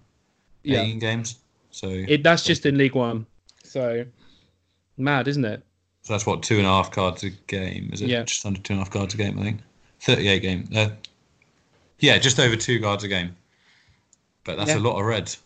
[0.63, 0.81] Yeah.
[0.81, 1.37] 18 games?
[1.71, 3.25] So, It, that's just in League One.
[3.63, 4.05] So
[4.97, 5.63] mad, isn't it?
[6.01, 7.89] so that's what, two and a half cards a game?
[7.91, 8.23] Is it Yeah.
[8.23, 9.59] just under two and a half cards a game, I think?
[9.99, 10.69] 38 game.
[10.73, 10.89] Uh,
[11.99, 13.35] yeah, just over two cards a game.
[14.45, 14.77] But that's Yeah.
[14.77, 15.39] a lot of reds.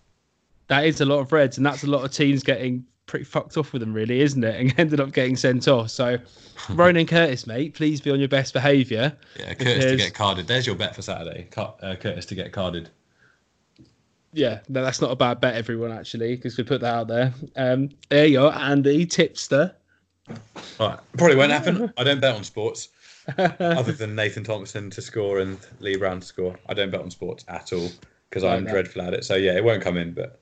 [0.68, 3.58] That is a lot of reds, and that's a lot of teams getting pretty fucked
[3.58, 4.56] off with them, really, isn't it?
[4.62, 5.90] And ended up getting sent off.
[5.90, 6.20] So,
[6.70, 9.18] Ronan Curtis, mate, please be on your best behaviour.
[9.40, 10.46] Yeah, Curtis to get carded.
[10.48, 11.48] There's your bet for Saturday.
[11.58, 12.90] Uh, Curtis to get carded.
[14.34, 17.34] Yeah, no, that's not a bad bet, everyone, actually, because we put that out there.
[17.56, 19.74] Um, there you are, Andy Tipster.
[20.80, 21.00] All right.
[21.18, 21.92] Probably won't happen.
[21.98, 22.90] I don't bet on sports.
[23.38, 26.58] Other than Nathan Thompson to score and Lee Brown to score.
[26.70, 27.90] I don't bet on sports at all
[28.30, 29.26] because I'm dreadful at it.
[29.26, 30.40] So yeah, it won't come in, but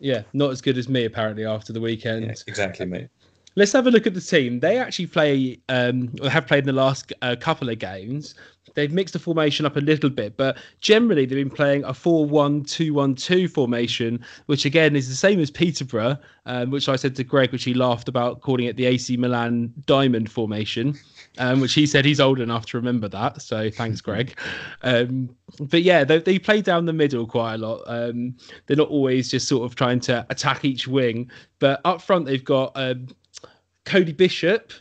[0.00, 2.26] Yeah, not as good as me, apparently, after the weekend.
[2.26, 3.08] yeah, exactly, mate.
[3.56, 4.58] let's have a look at the team.
[4.60, 8.34] They actually play, um, or have played in the last uh, couple of games.
[8.74, 12.26] They've mixed the formation up a little bit, but generally they've been playing a 4
[12.26, 16.96] 1 2 1 2 formation, which again is the same as Peterborough, um, which I
[16.96, 20.94] said to Greg, which he laughed about calling it the AC Milan diamond formation.
[21.38, 23.42] Um, which he said he's old enough to remember that.
[23.42, 24.38] So thanks, Greg.
[24.82, 27.82] Um, but yeah, they, they play down the middle quite a lot.
[27.86, 32.26] Um, they're not always just sort of trying to attack each wing, but up front
[32.26, 33.08] they've got um,
[33.84, 34.72] Colby Bishop,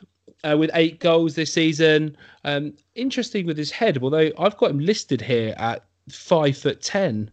[0.44, 2.16] uh, with eight goals this season.
[2.44, 7.32] Um, interesting with his head, although I've got him listed here at five foot ten.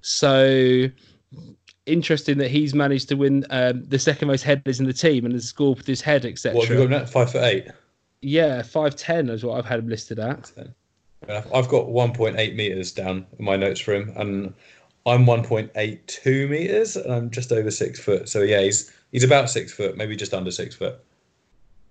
[0.00, 0.88] So
[1.86, 5.34] interesting that he's managed to win um, the second most headers in the team and
[5.34, 6.56] has scored with his head, etc.
[6.56, 7.06] What have you got now?
[7.06, 7.68] Five foot eight.
[8.20, 10.52] Yeah, five ten is what I've had him listed at.
[11.28, 14.52] I've got 1.8 meters down in my notes for him, and
[15.06, 18.28] I'm 1.82 meters, and I'm just over six foot.
[18.28, 21.00] So yeah, he's he's about six foot, maybe just under six foot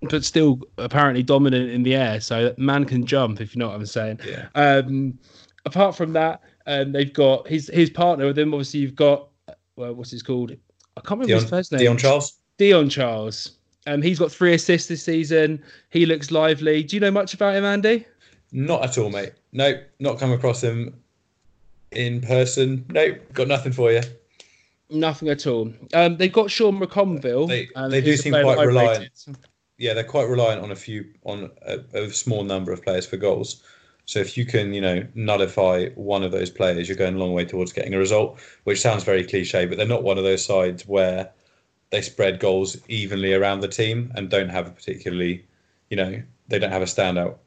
[0.09, 2.19] but still apparently dominant in the air.
[2.21, 4.19] So man can jump, if you know what I'm saying.
[4.27, 4.47] Yeah.
[4.55, 5.17] Um,
[5.65, 8.53] apart from that, um, they've got his his partner with him.
[8.53, 9.27] Obviously, you've got
[9.75, 10.51] well, what's his called?
[10.51, 11.79] I can't remember Dion, his first name.
[11.79, 12.39] Dion Charles.
[12.57, 13.57] Dion Charles.
[13.87, 15.63] Um, he's got three assists this season.
[15.89, 16.83] He looks lively.
[16.83, 18.05] Do you know much about him, Andy?
[18.51, 19.33] Not at all, mate.
[19.53, 21.01] Nope, not come across him
[21.91, 22.85] in person.
[22.89, 24.01] Nope, got nothing for you.
[24.89, 25.73] Nothing at all.
[25.93, 27.47] Um, they've got Sean McConville.
[27.47, 28.99] They, um, they do seem quite reliant.
[28.99, 29.37] rated.
[29.81, 33.17] Yeah, they're quite reliant on a few on a, a small number of players for
[33.17, 33.63] goals.
[34.05, 37.33] So if you can, you know, nullify one of those players, you're going a long
[37.33, 38.39] way towards getting a result.
[38.65, 41.31] Which sounds very cliche, but they're not one of those sides where
[41.89, 45.47] they spread goals evenly around the team and don't have a particularly,
[45.89, 47.37] you know, they don't have a standout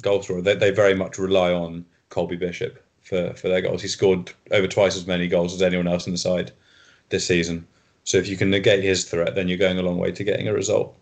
[0.00, 0.42] goal scorer.
[0.42, 3.82] They, they very much rely on Colby Bishop for, for their goals.
[3.82, 6.52] He scored over twice as many goals as anyone else in the side
[7.08, 7.66] this season.
[8.04, 10.46] So if you can negate his threat, then you're going a long way to getting
[10.46, 10.96] a result.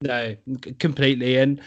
[0.00, 0.36] No,
[0.78, 1.36] completely.
[1.38, 1.60] And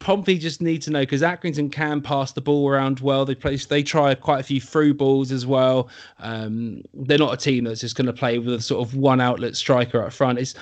[0.00, 3.24] Pompey just need to know because Accrington can pass the ball around well.
[3.24, 5.88] They play, they try quite a few through balls as well.
[6.18, 9.20] Um, they're not a team that's just going to play with a sort of one
[9.20, 10.38] outlet striker up front.
[10.38, 10.54] It's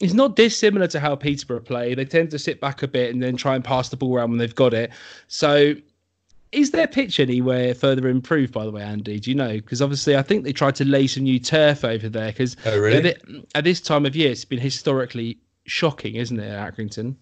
[0.00, 1.94] it's not dissimilar to how Peterborough play.
[1.94, 4.30] They tend to sit back a bit and then try and pass the ball around
[4.30, 4.90] when they've got it.
[5.28, 5.74] So.
[6.52, 9.20] Is their pitch anywhere further improved, by the way, Andy?
[9.20, 9.52] Do you know?
[9.52, 12.32] Because obviously, I think they tried to lay some new turf over there.
[12.32, 13.14] Because Oh, really?
[13.54, 15.38] at this time of year, it's been historically
[15.70, 17.14] shocking, isn't it, at Accrington?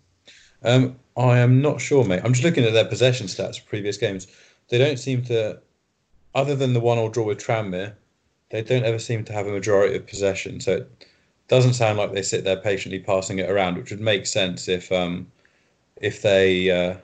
[0.62, 2.22] Um, I am not sure, mate.
[2.24, 4.26] I'm just looking at their possession stats for previous games.
[4.68, 5.60] They don't seem to,
[6.34, 7.94] other than the one-all draw with Tranmere,
[8.50, 10.60] they don't ever seem to have a majority of possession.
[10.60, 11.06] So it
[11.48, 14.90] doesn't sound like they sit there patiently passing it around, which would make sense if
[14.90, 15.30] um,
[15.96, 16.70] if they.
[16.70, 16.96] Uh,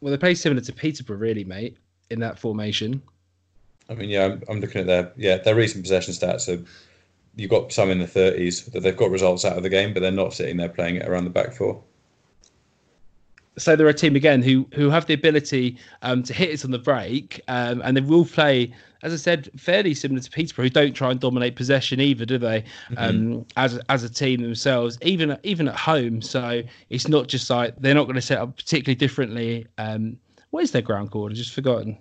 [0.00, 1.76] Well, they play similar to Peterborough, really, mate,
[2.10, 3.02] in that formation.
[3.88, 6.40] I mean, yeah, I'm, I'm looking at their yeah their recent possession stats.
[6.42, 6.58] So
[7.36, 10.00] you've got some in the 30s that they've got results out of the game, but
[10.00, 11.82] they're not sitting there playing it around the back four.
[13.58, 16.72] So they're a team again who who have the ability um, to hit it on
[16.72, 18.70] the break, um, and they will play,
[19.02, 22.36] as I said, fairly similar to Peterborough, who don't try and dominate possession either, do
[22.36, 22.64] they?
[22.98, 26.20] Um, as as a team themselves, even even at home.
[26.20, 29.66] So it's not just like they're not going to set up particularly differently.
[29.78, 30.18] Um,
[30.50, 31.30] what is their ground called?
[31.30, 31.96] I've just forgotten.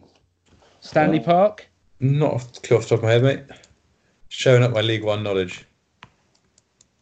[0.82, 1.68] Stanley Park.
[2.02, 3.44] Not off the top of my head, mate.
[4.30, 5.66] Showing up my League One knowledge.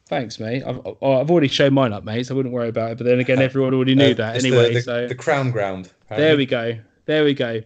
[0.08, 0.64] Thanks, mate.
[0.66, 2.98] I've, I've already shown mine up, mate, so I wouldn't worry about it.
[2.98, 4.68] But then again, everyone already knew Uh, that anyway.
[4.70, 5.92] the, the, so the Crown Ground.
[6.10, 6.78] there we go.
[7.06, 7.62] There we go.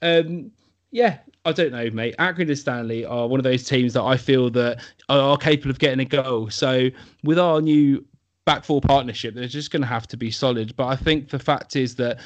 [0.00, 0.50] Um,
[0.90, 2.16] yeah, I don't know, mate.
[2.18, 5.70] Accrington and Stanley are one of those teams that I feel that are, are capable
[5.70, 6.50] of getting a goal.
[6.50, 6.88] So
[7.22, 8.04] with our new
[8.46, 10.74] back four partnership, they're just going to have to be solid.
[10.76, 12.18] But I think the fact is that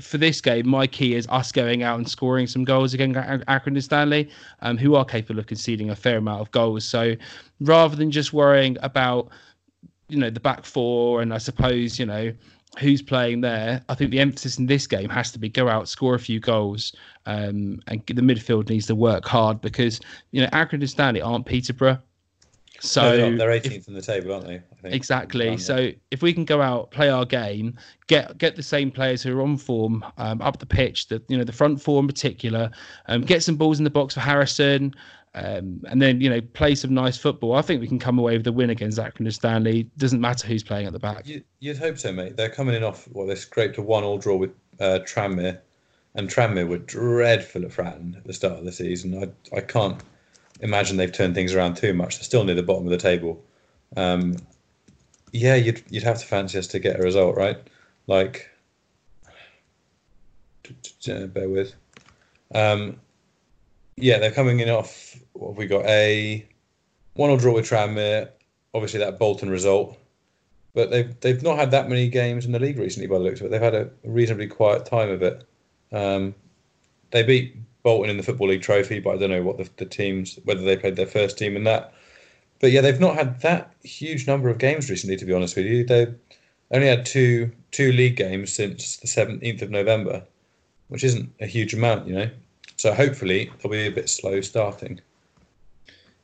[0.00, 3.66] for this game, my key is us going out and scoring some goals against Accrington
[3.66, 4.30] and Stanley,
[4.62, 6.84] um, who are capable of conceding a fair amount of goals.
[6.84, 7.14] So
[7.60, 9.28] rather than just worrying about
[10.08, 12.32] you know the back four and I suppose you know
[12.78, 13.82] who's playing there.
[13.88, 16.38] I think the emphasis in this game has to be go out, score a few
[16.38, 16.94] goals,
[17.26, 21.46] um, and the midfield needs to work hard because you know Accrington and Stanley aren't
[21.46, 21.98] Peterborough.
[22.80, 23.38] So No, they're not.
[23.38, 24.54] they're if- 18th in the table, aren't they?
[24.56, 24.94] I think.
[24.94, 25.56] Exactly.
[25.58, 27.76] So if we can go out, play our game,
[28.06, 31.36] get get the same players who are on form um, up the pitch, the you
[31.36, 32.70] know the front four in particular,
[33.06, 34.94] um, get some balls in the box for Harrison,
[35.34, 37.54] um, and then you know play some nice football.
[37.56, 39.90] I think we can come away with a win against Accrington and Stanley.
[39.96, 41.26] Doesn't matter who's playing at the back.
[41.26, 42.36] You, you'd hope so, mate.
[42.36, 45.58] They're coming in off what they scraped a one-all draw with uh, Tranmere,
[46.14, 49.20] and Tranmere were dreadful at Fratton at the start of the season.
[49.52, 50.00] I I can't
[50.60, 52.16] imagine they've turned things around too much.
[52.16, 53.42] They're still near the bottom of the table.
[53.96, 54.36] Um,
[55.32, 57.58] yeah, you'd you'd have to fancy us to get a result, right?
[58.06, 58.50] Like,
[61.06, 61.74] bear with.
[62.54, 62.98] Um,
[63.96, 65.18] yeah, they're coming in off.
[65.32, 65.84] What have we got?
[65.86, 66.46] A
[67.14, 68.28] one-all draw with Tranmere,
[68.74, 69.98] obviously that Bolton result,
[70.74, 73.06] but they've they've not had that many games in the league recently.
[73.06, 75.44] By the looks of it, they've had a reasonably quiet time of it.
[75.92, 76.34] Um,
[77.10, 77.56] they beat
[77.88, 80.60] Bolton in the Football League Trophy, but I don't know what the, the teams whether
[80.60, 81.94] they played their first team in that.
[82.60, 85.16] But yeah, they've not had that huge number of games recently.
[85.16, 86.08] To be honest with you, they
[86.70, 90.22] only had two two league games since the seventeenth of November,
[90.88, 92.30] which isn't a huge amount, you know.
[92.76, 95.00] So hopefully they'll be a bit slow starting.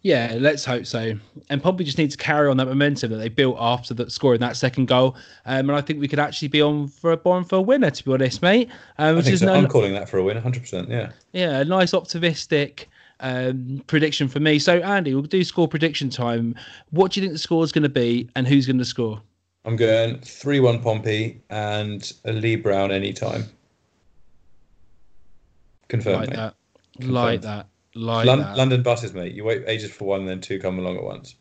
[0.05, 1.18] Yeah, let's hope so.
[1.48, 4.38] And probably just need to carry on that momentum that they built after that scoring
[4.40, 5.16] that second goal.
[5.46, 7.90] Um, and I think we could actually be on for a born for a winner,
[7.90, 8.68] to be honest, mate.
[8.98, 9.46] Um, which is so.
[9.46, 10.90] no, I'm calling that for a win, 100%.
[10.90, 11.11] Yeah.
[11.32, 12.90] yeah, a nice optimistic
[13.20, 14.59] um, prediction for me.
[14.59, 16.55] So Andy, we'll do score prediction time.
[16.90, 19.22] What do you think the score is going to be, and who's going to score?
[19.64, 23.46] I'm going 3 1 Pompey and a Lee Brown anytime.
[25.88, 26.18] Confirmed.
[26.18, 26.36] like mate.
[26.36, 26.55] that,
[27.00, 28.57] like that, like Lon- that.
[28.57, 29.34] London buses, mate.
[29.34, 31.36] You wait ages for one, then two come along at once.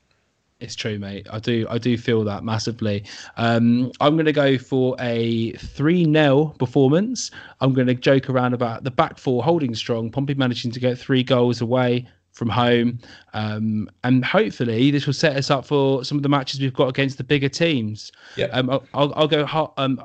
[0.60, 1.28] It's true, mate.
[1.30, 3.04] I do, I do feel that massively.
[3.36, 7.32] Um, I'm going to go for a three 0 performance.
[7.60, 10.10] I'm going to joke around about the back four holding strong.
[10.10, 12.98] Pompey managing to get three goals away from home,
[13.34, 16.88] um, and hopefully this will set us up for some of the matches we've got
[16.88, 18.12] against the bigger teams.
[18.38, 18.46] Yeah.
[18.46, 19.46] Um, I'll, I'll, I'll go.
[19.78, 20.00] Um,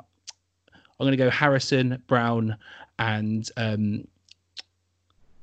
[1.01, 2.57] I'm going to go Harrison, Brown,
[2.99, 4.09] and um,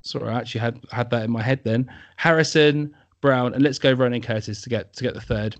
[0.05, 1.59] sorry, I actually had had that in my head.
[1.63, 5.57] Then Harrison, Brown, and let's go Ronan Curtis to get to get the third.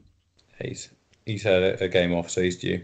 [0.61, 0.89] He's
[1.25, 2.83] he's had a, a game off, so he's due.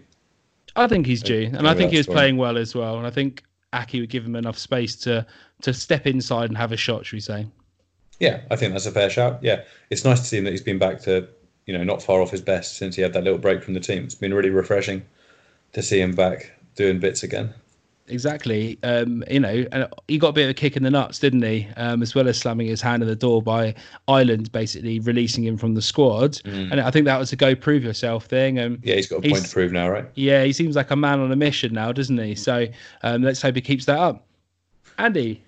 [0.75, 2.97] I think he's due, and I think he was playing well as well.
[2.97, 3.43] And I think
[3.73, 5.25] Aki would give him enough space to
[5.61, 7.05] to step inside and have a shot.
[7.05, 7.47] Should we say?
[8.19, 9.39] Yeah, I think that's a fair shout.
[9.41, 11.27] Yeah, it's nice to see him that he's been back to,
[11.65, 13.79] you know, not far off his best since he had that little break from the
[13.79, 14.03] team.
[14.03, 15.03] It's been really refreshing
[15.73, 17.53] to see him back doing bits again.
[18.07, 18.77] Exactly.
[18.83, 21.43] Um, you know, and he got a bit of a kick in the nuts, didn't
[21.43, 21.67] he?
[21.77, 23.73] Um, as well as slamming his hand in the door by
[24.07, 26.39] Ireland, basically releasing him from the squad.
[26.45, 28.59] And I think that was a go prove yourself thing.
[28.59, 30.05] And Yeah, he's got a point to prove now, right?
[30.15, 32.35] Yeah, he seems like a man on a mission now, doesn't he?
[32.35, 32.67] So
[33.03, 34.25] um, let's hope he keeps that up.
[34.97, 35.41] Andy,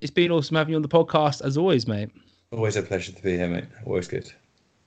[0.00, 2.10] it's been awesome having you on the podcast as always, mate.
[2.50, 3.64] Always a pleasure to be here, mate.
[3.84, 4.32] Always good.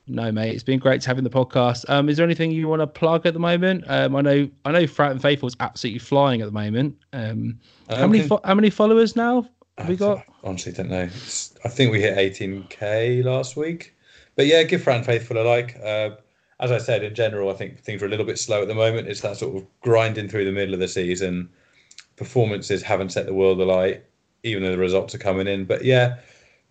[0.08, 1.88] No, mate, it's been great to have you on the podcast.
[1.89, 3.84] Um, is there anything you want to plug at the moment?
[3.88, 6.97] Um, I know, I know, Fratton Faithful is absolutely flying at the moment.
[7.14, 9.47] Um, how Um, many, fo- how many followers now
[9.78, 10.18] have we got?
[10.20, 11.04] I honestly don't know.
[11.04, 13.95] It's, I think we hit 18k last week.
[14.36, 15.78] But yeah, give Fratton Faithful a like.
[15.84, 16.12] Uh,
[16.60, 18.76] as I said, in general, I think things are a little bit slow at the
[18.76, 19.08] moment.
[19.08, 21.49] It's that sort of grinding through the middle of the season.
[22.18, 24.04] Performances haven't set the world alight,
[24.43, 25.66] even though the results are coming in.
[25.66, 26.18] But yeah,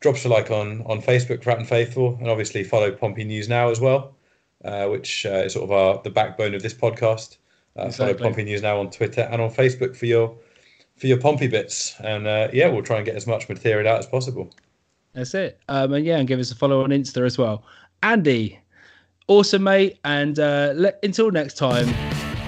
[0.01, 3.71] drop us a like on, on Facebook, Fratton Faithful, and obviously follow Pompey News Now
[3.71, 4.17] as well,
[4.65, 7.37] uh, which uh, is sort of our the backbone of this podcast.
[7.77, 10.37] Uh, Follow Pompey News Now on Twitter and on Facebook for your
[10.97, 11.95] for your Pompey bits.
[12.01, 14.53] And uh, yeah, we'll try and get as much material out as possible.
[15.13, 15.61] That's it.
[15.69, 17.65] Um, and yeah, and give us a follow on Insta as well.
[18.03, 18.59] Andy,
[19.29, 19.99] awesome, mate.
[20.05, 21.89] And uh, let, until next time,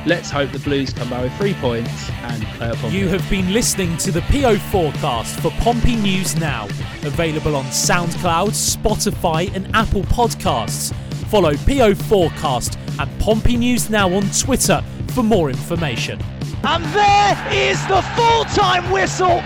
[0.07, 3.29] let's hope the Blues come out with three points and play up on You have
[3.31, 6.67] been listening to the PO forecast for Pompey News Now,
[7.03, 10.95] available on SoundCloud, Spotify, and Apple Podcasts.
[11.29, 16.21] Follow PO Forecast and Pompey News Now on Twitter for more information.
[16.65, 19.43] And there is the full time whistle